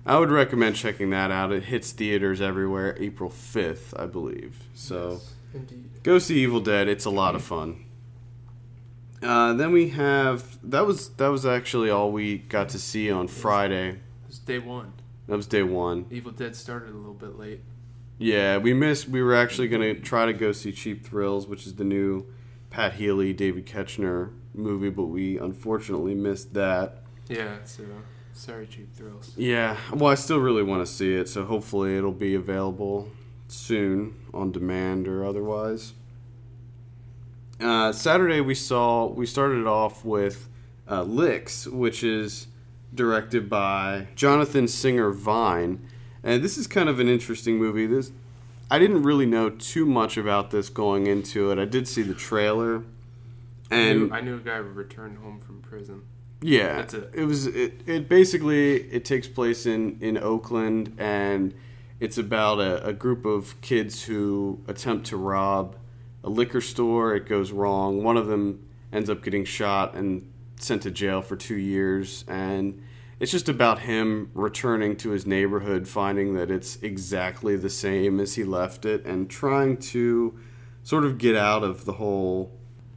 [0.05, 1.51] I would recommend checking that out.
[1.51, 4.63] It hits theaters everywhere April 5th, I believe.
[4.73, 5.89] So Yes, indeed.
[6.03, 6.89] Go see Evil Dead.
[6.89, 7.85] It's a lot of fun.
[9.21, 13.29] Uh, then we have that was that was actually all we got to see on
[13.29, 13.89] Friday.
[13.89, 14.93] It was day one.
[15.27, 16.05] That was day one.
[16.11, 17.61] Evil Dead started a little bit late.
[18.17, 19.07] Yeah, we missed.
[19.07, 22.25] We were actually gonna try to go see Cheap Thrills, which is the new
[22.69, 27.03] Pat Healy, David Koechner movie, but we unfortunately missed that.
[27.29, 27.59] Yeah.
[27.63, 27.83] So
[28.33, 29.33] sorry, cheap thrills.
[29.37, 33.09] Yeah, well, I still really want to see it, so hopefully it'll be available
[33.53, 35.93] soon on demand or otherwise.
[37.59, 40.49] Uh, Saturday we saw we started off with
[40.89, 42.47] uh, Licks, which is
[42.93, 45.87] directed by Jonathan Singer Vine,
[46.23, 47.85] and this is kind of an interesting movie.
[47.85, 48.11] This
[48.69, 51.59] I didn't really know too much about this going into it.
[51.59, 52.83] I did see the trailer,
[53.71, 56.01] I and knew, I knew a guy who returned home from prison.
[56.41, 57.11] yeah, That's it.
[57.13, 57.81] It was it.
[57.85, 61.53] It basically it takes place in in Oakland, and
[62.03, 65.77] it's about a, a group of kids who attempt to rob
[66.21, 67.15] a liquor store.
[67.15, 68.03] It goes wrong.
[68.03, 72.83] One of them ends up getting shot and sent to jail for two years, and
[73.21, 78.35] it's just about him returning to his neighborhood, finding that it's exactly the same as
[78.35, 80.37] he left it, and trying to
[80.83, 82.51] sort of get out of the whole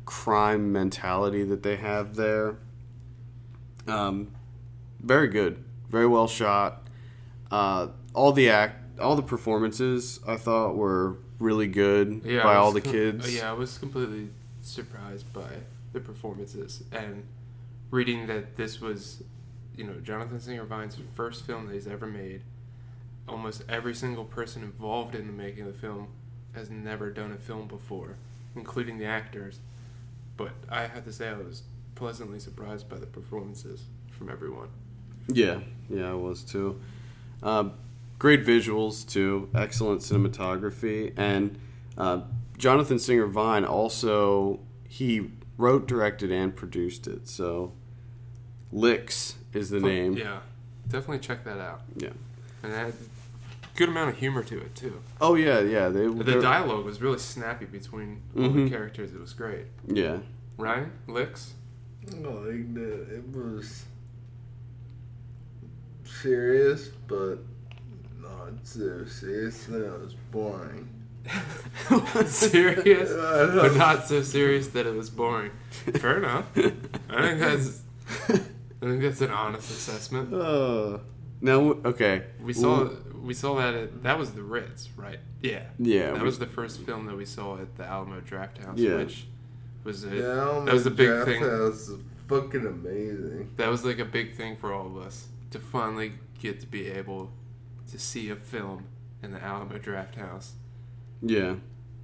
[0.05, 2.57] crime mentality that they have there.
[3.87, 4.33] Um,
[4.99, 6.88] very good, very well shot.
[7.53, 12.73] Uh, all the act, all the performances I thought were really good Yeah, by all
[12.73, 13.35] the com- kids.
[13.35, 14.31] yeah, I was completely
[14.63, 15.49] surprised by
[15.93, 17.25] the performances, and
[17.91, 19.23] reading that this was,
[19.77, 22.43] you know, Jonathan Singer Vine's first film that he's ever made.
[23.29, 26.09] Almost every single person involved in the making of the film
[26.55, 28.17] has never done a film before,
[28.55, 29.59] including the actors.
[30.37, 31.63] But I have to say, I was
[31.95, 34.69] pleasantly surprised by the performances from everyone.
[35.29, 36.81] Yeah, yeah, I was too.
[37.43, 37.71] Uh,
[38.18, 41.59] great visuals too, excellent cinematography, and
[41.98, 42.20] uh,
[42.59, 47.26] Jonathan Singer Vine also he wrote, directed, and produced it.
[47.29, 47.72] So,
[48.72, 50.16] Licks is the name.
[50.16, 50.40] Yeah,
[50.88, 51.83] definitely check that out.
[51.96, 52.11] Yeah.
[52.62, 52.92] And it had
[53.74, 55.00] good amount of humor to it too.
[55.20, 55.88] Oh yeah, yeah.
[55.88, 58.64] They The dialogue was really snappy between all Mhm.
[58.64, 59.12] the characters.
[59.12, 59.66] It was great.
[59.87, 60.18] Yeah.
[60.59, 61.55] Ryan, Licks.
[62.11, 62.76] I like.
[62.76, 63.85] It was
[66.05, 67.38] serious, but
[68.29, 70.89] not so serious that it was boring.
[72.27, 73.12] serious,
[73.55, 75.51] but not so serious that it was boring.
[75.99, 76.47] Fair enough.
[76.57, 76.61] I
[77.23, 77.83] think that's.
[78.29, 80.33] I think that's an honest assessment.
[80.33, 80.99] Uh,
[81.41, 82.25] now, okay.
[82.41, 82.89] We saw
[83.23, 85.19] we saw that at, that was the Ritz, right?
[85.43, 85.65] Yeah.
[85.79, 88.97] Yeah, That we- was the first film that we saw at the Alamo Drafthouse, Yeah.
[88.99, 89.27] which
[89.83, 91.43] was a, Yeah, that was a big thing.
[91.43, 93.51] House is fucking amazing.
[93.57, 96.87] That was like a big thing for all of us to finally get to be
[96.87, 97.31] able
[97.90, 98.85] to see a film
[99.22, 100.51] in the Alamo Drafthouse.
[101.22, 101.57] Yeah.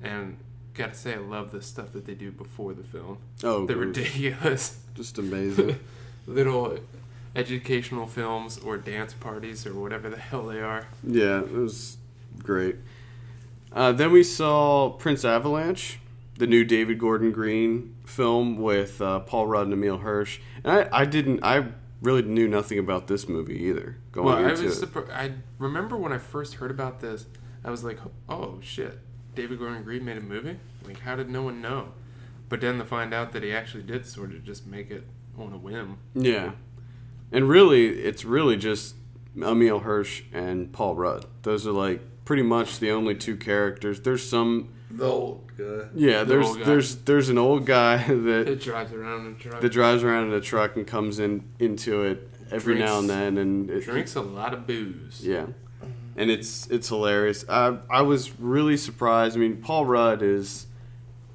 [0.03, 0.37] And
[0.75, 3.19] gotta say, I love the stuff that they do before the film.
[3.45, 5.79] Oh, the it was ridiculous Just amazing.
[6.27, 6.79] little
[7.35, 10.87] educational films or dance parties or whatever the hell they are.
[11.03, 11.97] yeah, it was
[12.39, 12.77] great.
[13.73, 15.99] Uh, then we saw Prince Avalanche,
[16.37, 20.41] the new David Gordon Green film with uh, Paul Rudd and Emile Hirsch.
[20.63, 21.65] And I, I didn't, I
[22.03, 24.91] really knew nothing about this movie either going Well, I into was it.
[25.13, 27.27] I remember when I first heard about this,
[27.65, 28.99] I was like, "Oh shit,
[29.35, 30.59] David Gordon Green made a movie?
[30.85, 31.93] Like, how did no one know?"
[32.49, 35.07] But then to find out that he actually did sort of just make it
[35.39, 35.99] on a whim.
[36.15, 36.53] Yeah.
[37.31, 38.95] And really, it's really just
[39.35, 41.25] Emile Hirsch and Paul Rudd.
[41.43, 44.01] Those are like pretty much the only two characters.
[44.03, 45.89] There's some, The old guy.
[45.95, 46.19] yeah.
[46.21, 46.65] The There's old guy.
[46.65, 49.61] there's there's an old guy that It drives around in a truck.
[49.61, 53.09] that drives around in a truck and comes in into it every Drinks- now and
[53.11, 55.21] then, and it, drinks a lot of booze.
[55.27, 55.47] yeah,
[56.17, 57.45] and it's it's hilarious.
[57.49, 59.37] I I was really surprised.
[59.37, 60.67] I mean, Paul Rudd is.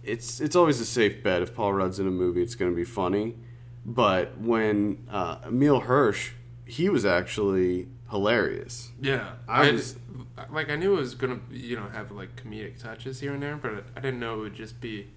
[0.04, 2.76] It's it's always a safe bet if Paul Rudd's in a movie, it's going to
[2.76, 3.36] be funny.
[3.86, 6.32] But when uh, Emile Hirsch,
[6.66, 8.92] he was actually hilarious.
[9.02, 9.98] Yeah, I I, was-
[10.52, 13.56] like I knew it was gonna you know have like comedic touches here and there,
[13.58, 15.08] but I didn't know it would just be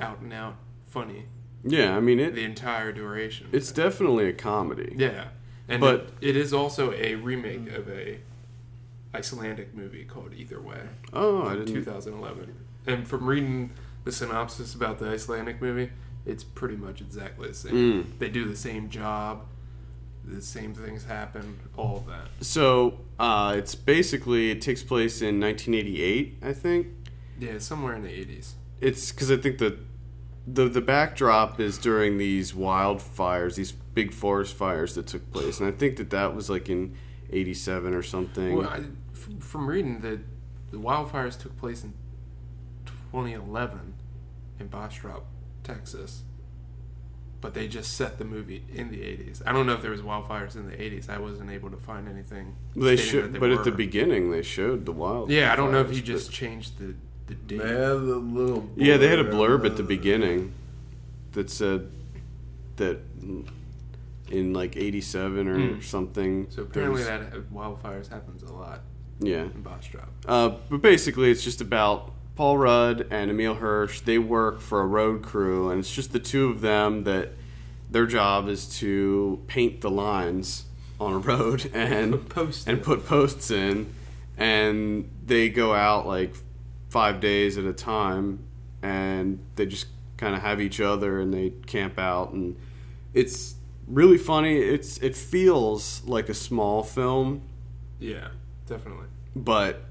[0.00, 1.24] out and out funny
[1.64, 3.48] Yeah, I mean the entire duration.
[3.52, 4.94] It's definitely a comedy.
[4.96, 5.28] yeah,
[5.68, 8.18] and But- it, it is also a remake of a
[9.14, 10.80] Icelandic movie called Either Way,
[11.12, 11.74] Oh, I didn't.
[11.74, 12.54] 2011.
[12.86, 13.70] And from reading
[14.04, 15.90] the synopsis about the Icelandic movie,
[16.26, 17.74] it's pretty much exactly the same.
[18.04, 18.18] Mm.
[18.18, 19.46] They do the same job,
[20.28, 22.28] the same things happen, all of that.
[22.44, 26.88] So uh, it's basically it takes place in 1988, I think.
[27.38, 28.52] Yeah, somewhere in the 80s.
[28.80, 29.78] It's because I think the
[30.46, 35.68] the the backdrop is during these wildfires, these big forest fires that took place, and
[35.68, 36.96] I think that that was like in
[37.30, 38.56] '87 or something.
[38.56, 40.20] Well, I, from, from reading that
[40.70, 41.92] the wildfires took place in
[42.86, 43.94] 2011
[44.60, 45.26] in Bastrop,
[45.64, 46.22] Texas,
[47.40, 49.42] but they just set the movie in the 80s.
[49.46, 51.08] I don't know if there was wildfires in the 80s.
[51.08, 52.56] I wasn't able to find anything.
[52.74, 55.30] they stating should, that they but at the beginning they showed the wild.
[55.30, 56.94] Yeah, I don't know if fires, you just changed the
[57.26, 57.58] the date.
[57.62, 58.68] They had a little.
[58.76, 60.52] Yeah, they had a blurb blurb at the beginning
[61.32, 61.90] that said
[62.76, 62.98] that
[64.30, 65.80] in like '87 or Hmm.
[65.80, 66.46] something.
[66.50, 68.80] So apparently that uh, wildfires happens a lot
[69.20, 69.42] yeah.
[69.42, 70.08] in Bastrop.
[70.26, 73.98] Uh, but basically, it's just about Paul Rudd and Emile Hirsch.
[74.02, 77.30] They work for a road crew, and it's just the two of them that
[77.90, 80.66] their job is to paint the lines
[81.00, 82.84] on a road and Put posts and in.
[82.84, 83.92] put posts in,
[84.36, 86.32] and they go out like
[86.90, 88.38] five days at a time,
[88.82, 92.54] and they just kind of have each other and they camp out, and
[93.14, 93.56] it's
[93.88, 94.58] really funny.
[94.58, 97.42] It's it feels like a small film,
[97.98, 98.28] Yeah,
[98.68, 99.06] definitely.
[99.34, 99.82] but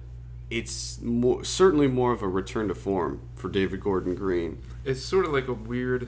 [0.50, 4.62] it's more, certainly more of a return to form for David Gordon Green.
[4.86, 6.08] it's sort of like a weird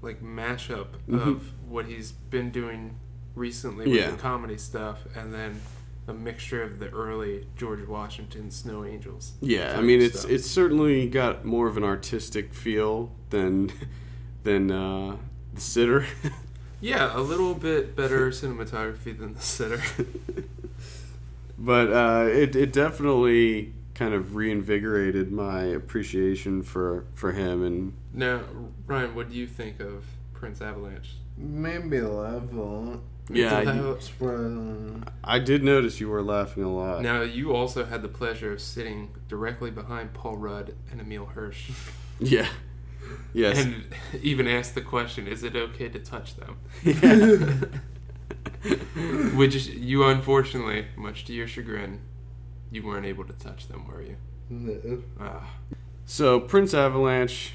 [0.00, 1.18] like mashup Mm-hmm.
[1.28, 2.96] of what he's been doing
[3.34, 4.10] recently with Yeah.
[4.10, 5.60] the comedy stuff and then
[6.06, 9.32] a mixture of the early George Washington Snow Angels.
[9.42, 10.30] Yeah, I mean it's stuff.
[10.30, 13.70] it's certainly got more of an artistic feel than
[14.44, 15.16] than uh,
[15.52, 16.06] the sitter.
[16.80, 19.82] yeah, a little bit better cinematography than the sitter.
[21.58, 28.40] but uh, it it definitely kind of reinvigorated my appreciation for for him and now,
[28.86, 31.14] Ryan, what do you think of Prince Avalanche?
[31.36, 33.00] Maybe laugh a lot.
[33.30, 37.02] Yeah, Mental you- I did notice you were laughing a lot.
[37.02, 41.70] Now, you also had the pleasure of sitting directly behind Paul Rudd and Emile Hirsch,
[42.18, 42.48] Yeah.
[43.34, 43.58] Yes.
[43.64, 43.84] and
[44.22, 46.56] even asked the question: Is it okay to touch them?
[49.34, 52.00] Which is- you, unfortunately, much to your chagrin,
[52.70, 54.16] you weren't able to touch them, were you?
[54.50, 55.02] No.
[55.20, 55.48] Ah,
[56.04, 57.52] So Prince Avalanche,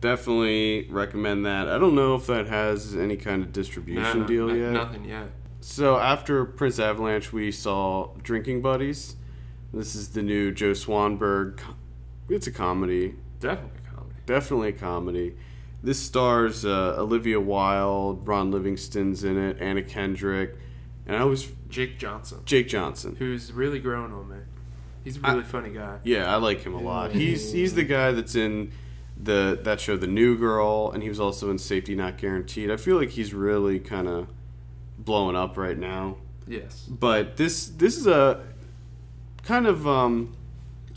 [0.00, 1.68] definitely recommend that.
[1.68, 4.72] I don't know if that has any kind of distribution no, deal no- yet.
[4.72, 5.30] Nothing yet.
[5.60, 9.16] So after Prince Avalanche, we saw Drinking Buddies.
[9.74, 11.58] This is the new Joe Swanberg.
[12.28, 14.14] It's a comedy, Definitely a comedy.
[14.26, 15.36] definitely a comedy.
[15.86, 20.56] This stars uh, Olivia Wilde, Ron Livingston's in it, Anna Kendrick,
[21.06, 23.14] and I was Jake Johnson, Jake Johnson.
[23.14, 24.36] who's really grown on me.
[25.04, 26.00] He's a really funny guy.
[26.02, 27.12] Yeah, I like him a lot.
[27.12, 28.72] He's he's the guy that's in
[29.16, 32.68] the that show The New Girl and he was also in Safety Not Guaranteed.
[32.68, 34.26] I feel like he's really kind of
[34.98, 36.16] blowing up right now.
[36.48, 36.84] Yes.
[36.90, 38.42] But this this is a
[39.44, 40.34] kind of um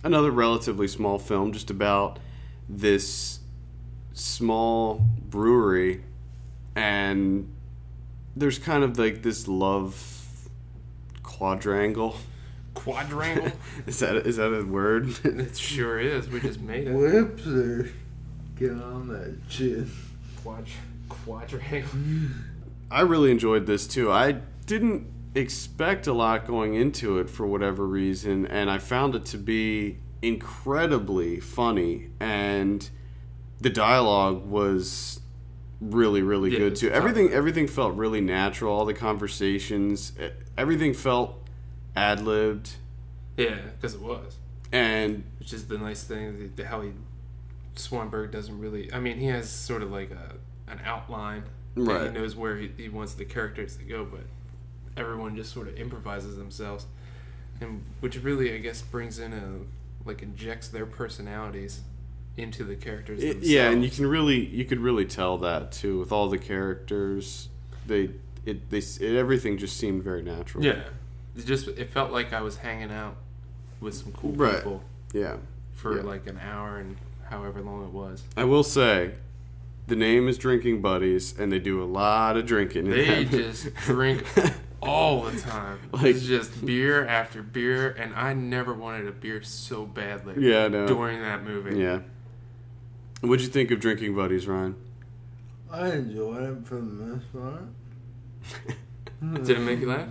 [0.03, 2.17] another relatively small film just about
[2.67, 3.38] this
[4.19, 6.03] small brewery
[6.75, 7.47] and
[8.35, 10.49] there's kind of like this love
[11.23, 12.15] quadrangle.
[12.73, 13.51] Quadrangle.
[13.87, 15.09] Is that is that a word?
[15.23, 16.29] it sure is.
[16.29, 16.93] We just made it.
[16.93, 17.89] Webster,
[18.55, 19.87] get on that shit.
[20.41, 20.65] Quad,
[21.09, 21.99] quadrangle.
[22.91, 24.11] I really enjoyed this too.
[24.11, 29.25] I didn't expect a lot going into it for whatever reason, and I found it
[29.25, 32.89] to be incredibly funny, and
[33.61, 35.19] the dialogue was
[35.81, 36.91] really, really Yeah, good too.
[36.91, 38.73] Everything, everything felt really natural.
[38.73, 40.13] All the conversations,
[40.57, 41.35] everything felt
[41.95, 42.71] ad libbed,
[43.37, 44.37] Yeah, because it was.
[44.71, 46.37] and Which is the nice thing.
[46.55, 46.91] The, the, how he
[47.75, 48.91] Swanberg doesn't really.
[48.93, 50.35] I mean, he has sort of like a
[50.71, 51.43] an outline.
[51.75, 52.07] Right.
[52.07, 54.21] He knows where he, he wants the characters to go, but
[54.97, 56.87] everyone just sort of improvises themselves,
[57.61, 61.81] and which really, I guess, brings in a like injects their personalities
[62.39, 63.21] into the characters.
[63.23, 63.49] It- themselves.
[63.49, 67.49] yeah, and you can really you could really tell that too with all the characters.
[67.85, 68.11] They
[68.45, 70.63] it they it, everything just seemed very natural.
[70.63, 70.83] Yeah,
[71.35, 73.15] it just it felt like I was hanging out
[73.79, 74.55] with some cool Right.
[74.55, 75.37] people yeah.
[75.73, 76.03] for Yeah.
[76.03, 76.97] like an hour and
[77.29, 78.23] however long it was.
[78.35, 79.11] I will say,
[79.87, 82.85] the name is Drinking Buddies, and they do a lot of drinking.
[82.87, 84.23] in They just drink
[84.81, 85.79] all the time.
[85.91, 90.35] Like- it's just beer after beer, and I never wanted a beer so badly.
[90.37, 90.87] Yeah, know.
[90.87, 91.79] During that movie.
[91.79, 91.99] yeah.
[93.21, 94.75] What'd you think of Drinking Buddies, Ryan?
[95.71, 97.61] I enjoyed it for the most part.
[99.45, 100.07] Did it make you laugh?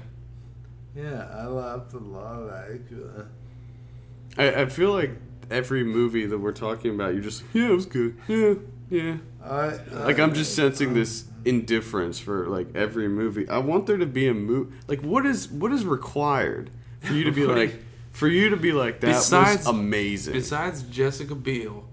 [0.94, 3.24] Yeah, I laughed a lot actually.
[4.36, 5.12] I, I feel like
[5.50, 8.16] every movie that we're talking about, you're just yeah, it was good.
[8.28, 8.54] Yeah,
[8.90, 9.16] yeah.
[9.42, 13.48] I, Like I'm just sensing this indifference for like every movie.
[13.48, 14.74] I want there to be a movie.
[14.86, 18.72] Like what is what is required for you to be like for you to be
[18.72, 20.34] like that Besides- was amazing.
[20.34, 21.87] Besides Jessica Biel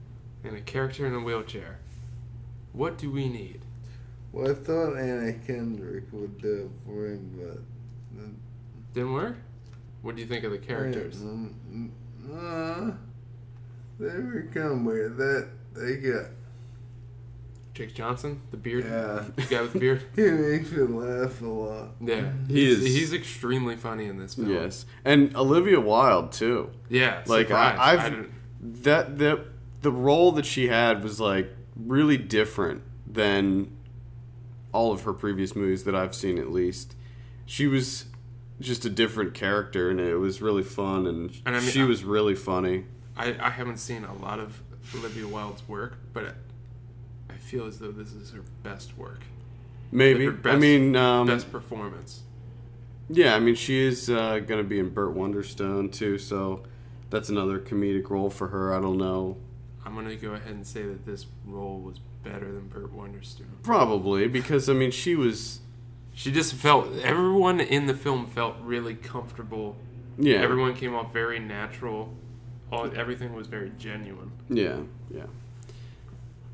[0.46, 1.80] and a character in a wheelchair,
[2.74, 3.62] what do we need?
[4.32, 8.24] Well, I thought Anna Kendrick would do it for him, but
[8.94, 9.38] Didn't work?
[10.02, 11.18] What do you think of the characters?
[11.18, 11.90] Mm, mm,
[12.32, 12.94] Uh,
[14.00, 15.18] they were kind of weird.
[15.18, 16.26] That they got.
[17.74, 19.26] Jake Johnson, the beard, Yeah.
[19.36, 20.04] the guy with the beard.
[20.16, 21.88] He makes me laugh a lot.
[22.00, 24.50] Yeah, He he's, is- He's extremely funny in this film.
[24.50, 26.72] yes, and Olivia Wilde too.
[26.90, 27.80] Yeah, Like surprised.
[27.80, 29.40] I, I I've didn't- that that
[29.86, 33.70] the role that she had was like really different than
[34.74, 36.38] all of her previous movies that I've seen.
[36.40, 36.96] At least
[37.46, 38.06] she was
[38.60, 41.86] just a different character, and it was really fun, and, And I mean, she I-
[41.86, 42.86] was really funny.
[43.16, 44.62] I, I haven't seen a lot of
[44.96, 46.36] Olivia Wilde's work, but
[47.30, 49.22] I feel as though this is her best work,
[49.92, 52.24] Maybe her I mean, um, best performance.
[53.10, 56.64] yeah, I mean she is uh, going to be in Burt Wonderstone too, so
[57.12, 58.74] that's another comedic role for her.
[58.76, 59.38] I don't know,
[59.86, 63.46] I'm gonna go ahead and say that this role was better than Burt Wonderstone.
[63.64, 65.60] probably because I mean she was
[66.14, 69.76] She just felt everyone in the film felt really comfortable.
[70.18, 72.14] yeah Everyone came off very natural.
[72.72, 74.32] All everything was very genuine.
[74.50, 74.80] Yeah,
[75.14, 75.26] yeah.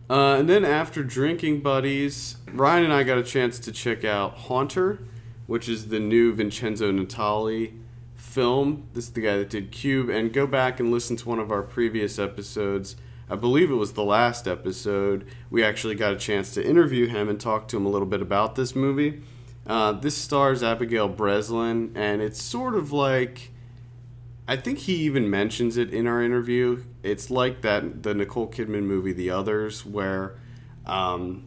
[0.10, 4.34] Uh, and then after drinking buddies, Ryan and I got a chance to check out
[4.34, 5.00] Haunter,
[5.48, 7.78] which is the new Vincenzo Natali
[8.16, 8.88] film.
[8.94, 10.10] This is the guy that did Cube.
[10.10, 12.98] And go back and listen to one of our previous episodes.
[13.32, 15.26] I believe it was the last episode.
[15.50, 18.22] We actually got a chance to interview him and talk to him a little bit
[18.22, 19.22] about this movie.
[19.66, 23.52] Uh, this stars Abigail Breslin, and it's sort of like
[24.50, 26.84] I think he even mentions it in our interview.
[27.04, 30.36] It's like that the Nicole Kidman movie, The Others, where
[30.86, 31.46] um,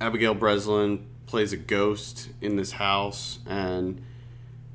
[0.00, 4.02] Abigail Breslin plays a ghost in this house, and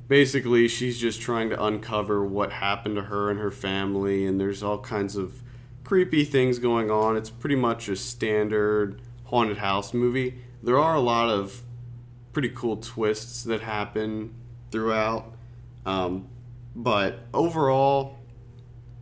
[0.07, 4.63] basically she's just trying to uncover what happened to her and her family, and there's
[4.63, 5.42] all kinds of
[5.93, 7.15] creepy things going on.
[7.15, 10.33] It's pretty much a standard haunted house movie.
[10.63, 11.61] There are a lot of
[12.31, 14.33] pretty cool twists that happen
[14.71, 15.35] throughout,
[15.85, 16.27] um,
[16.75, 18.17] but overall,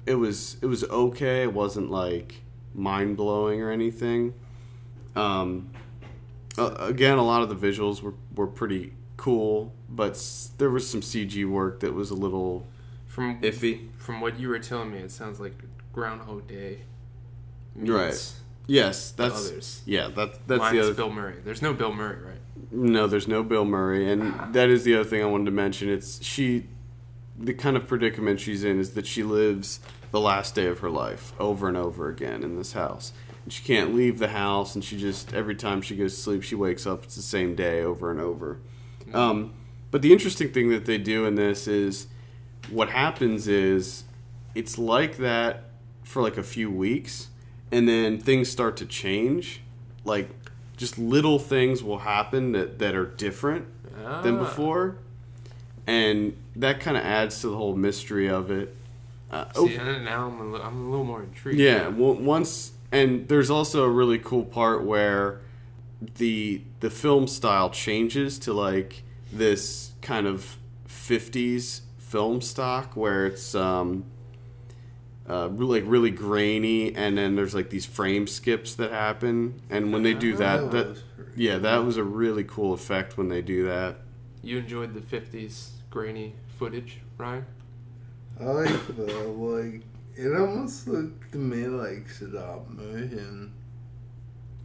[0.06, 1.44] it was it was okay.
[1.44, 2.42] It wasn't like
[2.76, 4.34] mind blowing or anything.
[5.16, 5.70] Um,
[6.58, 10.90] uh, again, a lot of the visuals were, were pretty cool, but s- there was
[10.90, 12.68] some CG work that was a little
[13.08, 13.88] From iffy.
[13.98, 15.54] from what you were telling me, it sounds like
[15.94, 16.80] Groundhog Day.
[17.76, 18.34] Right.
[18.68, 19.82] Yes, that's others.
[19.86, 20.08] yeah.
[20.10, 20.94] That that's minus the other.
[20.94, 21.36] Bill Murray.
[21.44, 22.72] There's no Bill Murray, right?
[22.72, 25.90] No, there's no Bill Murray, and that is the other thing I wanted to mention.
[25.90, 26.68] It's she,
[27.38, 29.80] the kind of predicament she's in is that she lives
[30.12, 33.14] the last day of her life over and over again in this house.
[33.44, 36.44] And she can't leave the house, and she just every time she goes to sleep,
[36.44, 37.04] she wakes up.
[37.04, 38.60] It's the same day over and over.
[39.14, 39.54] Um,
[39.90, 42.08] but the interesting thing that they do in this is
[42.70, 44.04] what happens is
[44.56, 45.71] it's like that
[46.12, 47.30] for like a few weeks,
[47.72, 49.62] and then things start to change.
[50.04, 50.30] Like
[50.78, 53.66] just little things will happen that, that are different
[54.24, 54.40] than Ah.
[54.40, 54.98] before,
[55.88, 58.76] and that kind of adds to the whole mystery of it.
[59.32, 61.60] Uh, oh, See, and now I'm a, li- I'm a little more intrigued.
[61.60, 65.40] yeah, well, once and there's also a really cool part where
[66.18, 70.58] the the film style changes to like this kind of
[70.90, 74.04] 50s film stock where it's um
[75.32, 80.04] uh, like really grainy and then there's like these frame skips that happen and when
[80.04, 80.98] they do that that
[81.36, 83.96] yeah that was a really cool effect when they do that
[84.42, 87.46] You enjoyed the '50s grainy footage, Ryan?
[88.40, 89.04] I like the
[89.48, 89.82] like.
[90.16, 93.54] It almost looked to me like stop motion,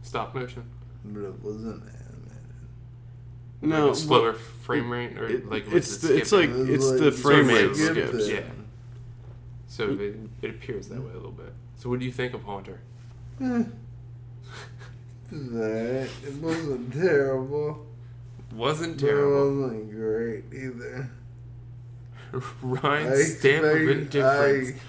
[0.01, 0.63] Stop motion.
[1.05, 2.67] but it wasn't animated.
[3.61, 6.49] no like a slower well, frame rate, or it- like it's it the, it's like
[6.49, 8.33] It was it's the frame rate skips it.
[8.33, 8.56] Yeah.
[9.67, 11.53] So it, it appears that way a little bit.
[11.75, 12.79] So what do you think of Haunter?
[13.41, 13.63] Eh.
[15.31, 17.85] That it wasn't terrible.
[18.53, 19.61] Wasn't But it terrible.
[19.63, 21.09] wasn't great either.
[22.61, 24.79] Ryan's stamp of expect- indifference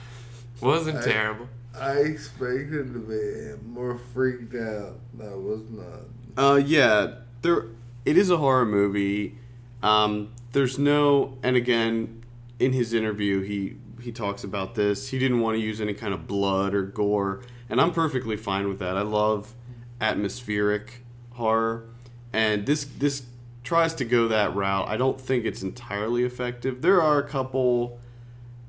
[0.61, 1.49] wasn't I- terrible.
[1.79, 4.99] I expected to be more freaked out.
[5.15, 6.03] That was not.
[6.37, 7.67] Uh, yeah, there.
[8.05, 9.37] It is a horror movie.
[9.83, 12.25] Um, there's no, and again,
[12.59, 15.09] in his interview, he he talks about this.
[15.09, 18.69] He didn't want to use any kind of blood or gore, and I'm perfectly fine
[18.69, 18.97] with that.
[18.97, 19.55] I love
[20.01, 21.87] atmospheric horror,
[22.33, 23.25] and this this
[23.65, 24.89] tries to go that route.
[24.89, 26.83] I don't think it's entirely effective.
[26.83, 27.99] There are a couple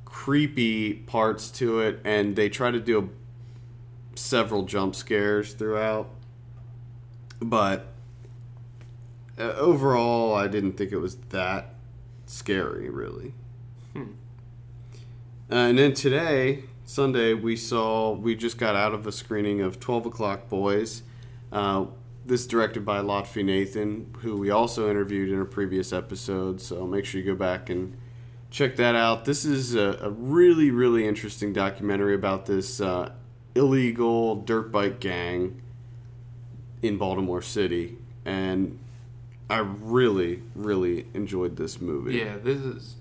[0.06, 3.10] creepy parts to it, and they try to do
[4.16, 6.10] several jump scares throughout
[7.42, 7.88] but
[9.38, 11.76] uh, overall, I didn't think it was that
[12.26, 13.34] scary, really.
[15.52, 19.80] Uh, and then today, Sunday, we saw we just got out of a screening of
[19.80, 21.04] Twelve O'clock Boys.
[21.52, 21.86] Uh,
[22.26, 26.62] this directed by Lotfi Nathan, who we also interviewed in a previous episode.
[26.62, 27.98] So make sure you go back and
[28.52, 29.26] check that out.
[29.26, 33.12] This is a, a really, really interesting documentary about this uh,
[33.56, 35.62] illegal dirt bike gang
[36.84, 38.78] in Baltimore City, and
[39.50, 42.18] I really, really enjoyed this movie.
[42.18, 42.96] Yeah, this is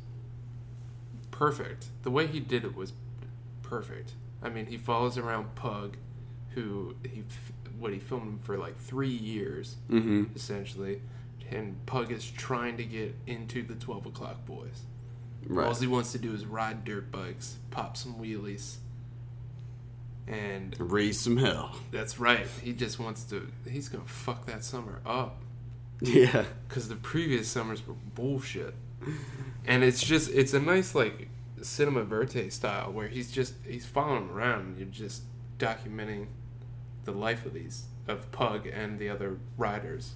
[1.39, 1.87] perfect.
[2.03, 2.93] The way he did it was
[3.63, 4.13] perfect.
[4.43, 5.97] I mean, he follows around Pug,
[6.51, 7.23] who he
[7.79, 11.01] what he filmed him for like three years, hmm essentially,
[11.51, 14.83] and Pug is trying to get into the Twelve O'clock Boys.
[15.57, 18.77] All he wants to do is ride dirt bikes, pop some wheelies,
[20.27, 21.77] and Raise some hell.
[21.91, 22.47] that's right.
[22.63, 23.49] He just wants to.
[23.69, 25.41] He's gonna fuck that summer up
[26.01, 26.45] Yeah.
[26.69, 28.75] because the previous summers were bullshit.
[29.67, 31.29] And it's just it's a nice like
[31.63, 35.23] cinema verte style where he's just he's following them around and you're just
[35.59, 36.27] documenting
[37.05, 40.13] the life of these of Pug and the other riders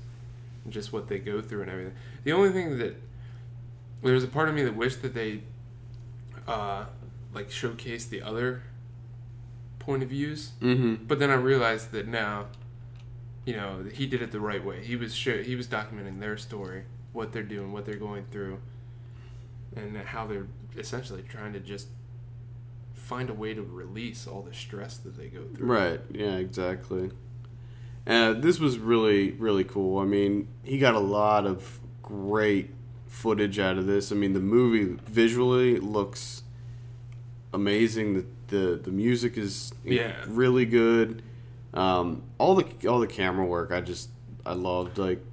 [0.64, 1.94] and just what they go through and everything.
[2.24, 2.96] The only thing that
[4.02, 5.42] there's a part of me that wished that they
[6.48, 6.86] uh
[7.34, 8.62] like showcase the other
[9.78, 12.46] point of views hmm but then I realized that now,
[13.44, 14.82] you know, he did it the right way.
[14.84, 18.58] He was sure he was documenting their story, what they're doing, what they're going through,
[19.76, 20.46] and how they're
[20.76, 21.88] essentially trying to just
[22.94, 25.66] find a way to release all the stress that they go through.
[25.66, 26.00] Right.
[26.12, 26.36] Yeah.
[26.36, 27.10] Exactly.
[28.06, 29.98] Uh, this was really, really cool.
[30.00, 32.70] I mean, he got a lot of great
[33.06, 34.10] footage out of this.
[34.10, 36.42] I mean, the movie visually looks
[37.52, 38.14] amazing.
[38.14, 40.14] The the, the music is Yeah.
[40.28, 41.22] really good.
[41.72, 44.10] Um, all the all the camera work, I just
[44.44, 45.24] I loved like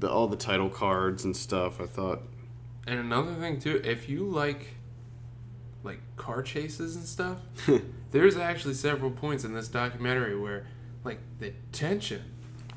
[0.00, 1.80] the all the title cards and stuff.
[1.80, 2.22] I thought
[2.86, 4.74] And another thing too, if you like
[5.82, 7.38] like car chases and stuff,
[8.12, 10.66] there's actually several points in this documentary where
[11.04, 12.22] like the tension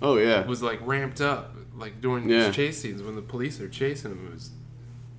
[0.01, 0.45] Oh yeah.
[0.45, 2.45] was like ramped up like during Yeah.
[2.47, 4.28] these chase scenes when the police are chasing them.
[4.28, 4.51] It was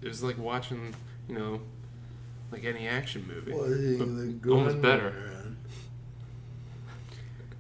[0.02, 0.94] it was like watching
[1.28, 1.60] you know
[2.52, 5.04] like any action movie, Watching but almost better.
[5.34, 5.56] run.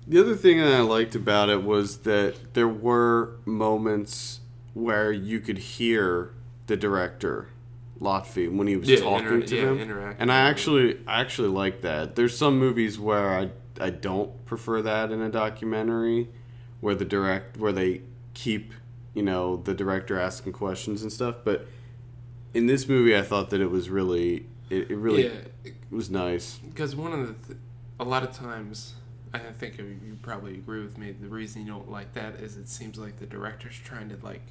[0.08, 4.40] The other thing that I liked about it was that there were moments
[4.74, 6.32] where you could hear
[6.70, 7.48] the director
[8.00, 11.48] Lotfi when he was Yeah, talking inter- to yeah, them, and I actually I actually
[11.48, 12.14] like that.
[12.14, 13.50] There's some movies where I
[13.80, 16.28] I don't prefer that in a documentary,
[16.80, 18.02] where the direct where they
[18.34, 18.72] keep
[19.14, 21.66] you know the director asking questions and stuff, but
[22.54, 25.32] in this movie I thought that it was really it, it really Yeah,
[25.64, 26.58] it was nice.
[26.58, 27.58] because one of the th-
[27.98, 28.94] a lot of times
[29.34, 31.10] I think you probably agree with me.
[31.12, 34.42] The reason you don't like that is it seems like the director's trying to like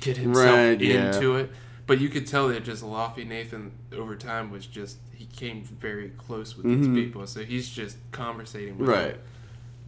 [0.00, 1.06] get himself Right, yeah.
[1.14, 1.50] into it,
[1.86, 6.10] but you could tell that just Lotfi Nathan over time was just he came very
[6.10, 6.94] close with these Mhm.
[6.94, 9.12] people, so he's just conversating with Right.
[9.14, 9.20] them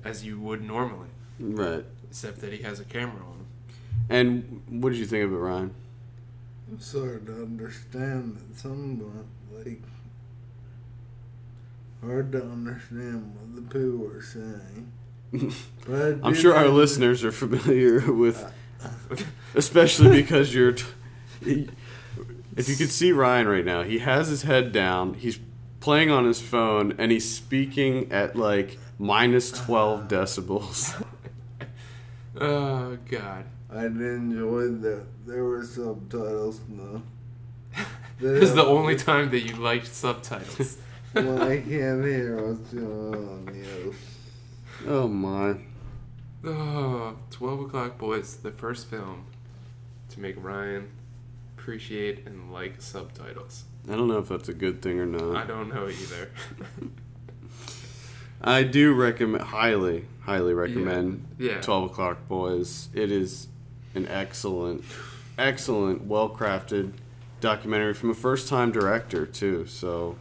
[0.04, 1.08] as you would normally,
[1.38, 1.84] Right.
[2.08, 3.46] except that he has a camera on him.
[4.08, 5.70] And what did you think of it, Ryan?
[6.72, 9.00] It's hard to understand that some
[9.52, 9.82] like
[12.02, 14.92] hard to understand what the people are saying.
[15.86, 18.44] But I I'm sure our listeners are familiar with,
[19.54, 20.72] especially because you're.
[20.72, 21.68] T-
[22.56, 25.14] if you could see Ryan right now, he has his head down.
[25.14, 25.38] He's
[25.80, 31.02] playing on his phone and he's speaking at like minus 12 decibels.
[32.40, 33.44] Oh God!
[33.70, 37.02] I enjoyed that there were subtitles though.
[38.18, 40.78] This is the only time that you liked subtitles.
[41.12, 43.54] when I can't hear what's going on.
[43.54, 43.94] Yes.
[44.86, 45.56] Oh my.
[46.44, 49.26] Oh, 12 O'Clock Boys, the first film
[50.10, 50.90] to make Ryan
[51.56, 53.64] appreciate and like subtitles.
[53.88, 55.36] I don't know if that's a good thing or not.
[55.36, 56.30] I don't know either.
[58.42, 61.60] I do recommend, highly, highly recommend Yeah, yeah.
[61.60, 62.88] 12 O'Clock Boys.
[62.94, 63.48] It is
[63.94, 64.82] an excellent,
[65.36, 66.92] excellent, well crafted
[67.40, 69.66] documentary from a first time director, too.
[69.66, 70.16] So,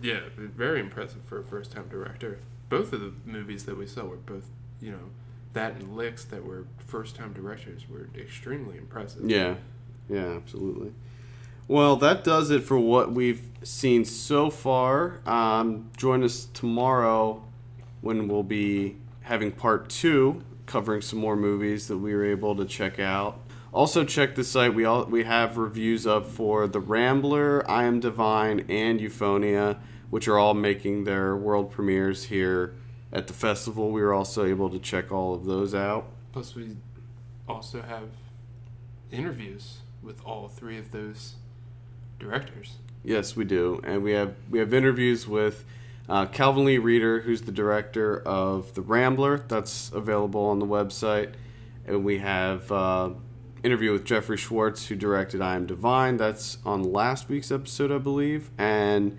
[0.00, 2.38] yeah, very impressive for a first time director.
[2.68, 4.48] Both of the movies that we saw were both,
[4.80, 5.10] you know,
[5.52, 9.28] that and Licks that were first time directors were extremely impressive.
[9.28, 9.54] yeah,
[10.08, 10.92] yeah, absolutely.
[11.66, 15.20] Well, that does it for what we've seen so far.
[15.26, 17.44] Um, join us tomorrow
[18.00, 22.64] when we'll be having part two, covering some more movies that we were able to
[22.64, 23.40] check out.
[23.70, 24.72] Also, check the site.
[24.72, 30.26] We all we have reviews up for The Rambler, I Am Divine, and Euphonia, which
[30.26, 32.74] are all making their world premieres here
[33.12, 33.90] at the festival.
[33.90, 36.06] We were also able to check all of those out.
[36.32, 36.76] Plus, we
[37.48, 38.08] also have
[39.10, 41.34] interviews with all three of those
[42.18, 42.76] directors.
[43.04, 45.64] Yes, we do, and we have we have interviews with
[46.08, 49.44] uh, Calvin Lee Reeder, who's the director of The Rambler.
[49.48, 51.32] That's available on the website,
[51.86, 53.10] and we have uh,
[53.62, 56.16] interview with Jeffrey Schwartz, who directed I Am Divine.
[56.16, 59.16] That's on last week's episode, I believe, and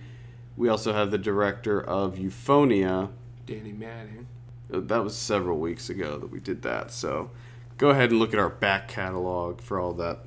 [0.57, 3.09] we also have the director of Euphonia.
[3.49, 4.27] Danny Madden.
[4.69, 6.91] That was several weeks ago that we did that.
[6.91, 7.31] So
[7.77, 10.19] go ahead and look at our back catalog for all that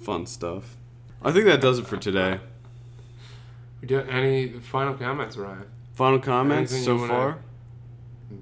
[0.00, 0.76] fun stuff.
[1.22, 2.40] I think that does it for today.
[3.80, 5.66] We do any final comments, Ryan?
[5.94, 7.38] Final comments Anything so wanna- far?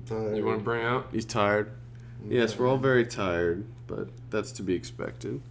[0.09, 0.37] Tired.
[0.39, 1.13] You want to bring up?
[1.13, 1.71] He's tired.
[2.27, 5.43] Yes, we're all very tired, but that's to be expected.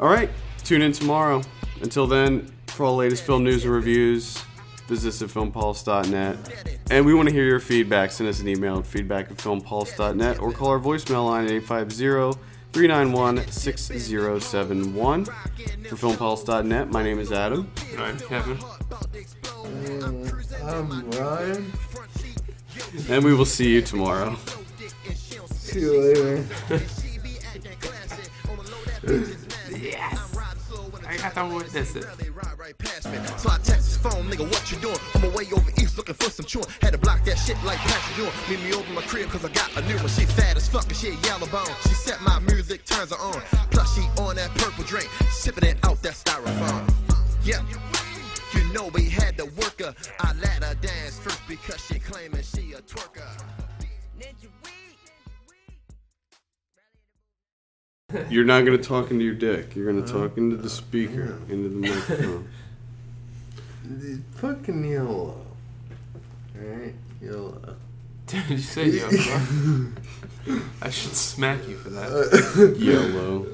[0.00, 0.28] All right,
[0.64, 1.42] tune in tomorrow.
[1.80, 4.42] Until then, for all latest film news and reviews,
[4.88, 6.78] visit us at filmpulse.net.
[6.90, 8.10] And we want to hear your feedback.
[8.10, 12.40] Send us an email at feedback at filmpulse.net or call our voicemail line at 850
[12.72, 15.24] 391 6071.
[15.24, 17.70] For filmpulse.net, my name is Adam.
[17.92, 18.58] And I'm Kevin.
[19.52, 20.12] Uh,
[20.64, 21.72] I'm Ryan.
[23.08, 24.36] And we will see you tomorrow.
[25.50, 26.44] See you later.
[31.20, 31.36] Got
[31.96, 32.34] it.
[32.34, 33.18] Ride right past me.
[33.38, 34.98] So I text his phone, nigga, what you doing?
[35.16, 36.66] On my way over east looking for some chewing.
[36.80, 38.32] Had to block that shit like Pastor doing.
[38.48, 40.08] Meet me over my crib cause I got a new one.
[40.08, 41.66] She fat as fuck and she a yellow bone.
[41.82, 43.40] She set my music, turns her on.
[43.70, 46.88] Plus she on that purple drink, sipping it out that styrofoam.
[47.42, 47.62] Yeah.
[48.54, 49.94] You know we had to work her.
[50.20, 53.57] I let her dance first because she claiming she a twerker.
[58.30, 59.76] You're not going to talk into your dick.
[59.76, 60.28] You're going to uh-huh.
[60.28, 62.48] talk into the speaker, into the microphone.
[63.90, 65.40] It's fucking yellow.
[66.54, 66.94] Alright?
[67.22, 67.76] Yellow.
[68.26, 69.92] Did you say YOLO?
[70.82, 72.76] I should smack you for that.
[72.78, 73.46] YOLO.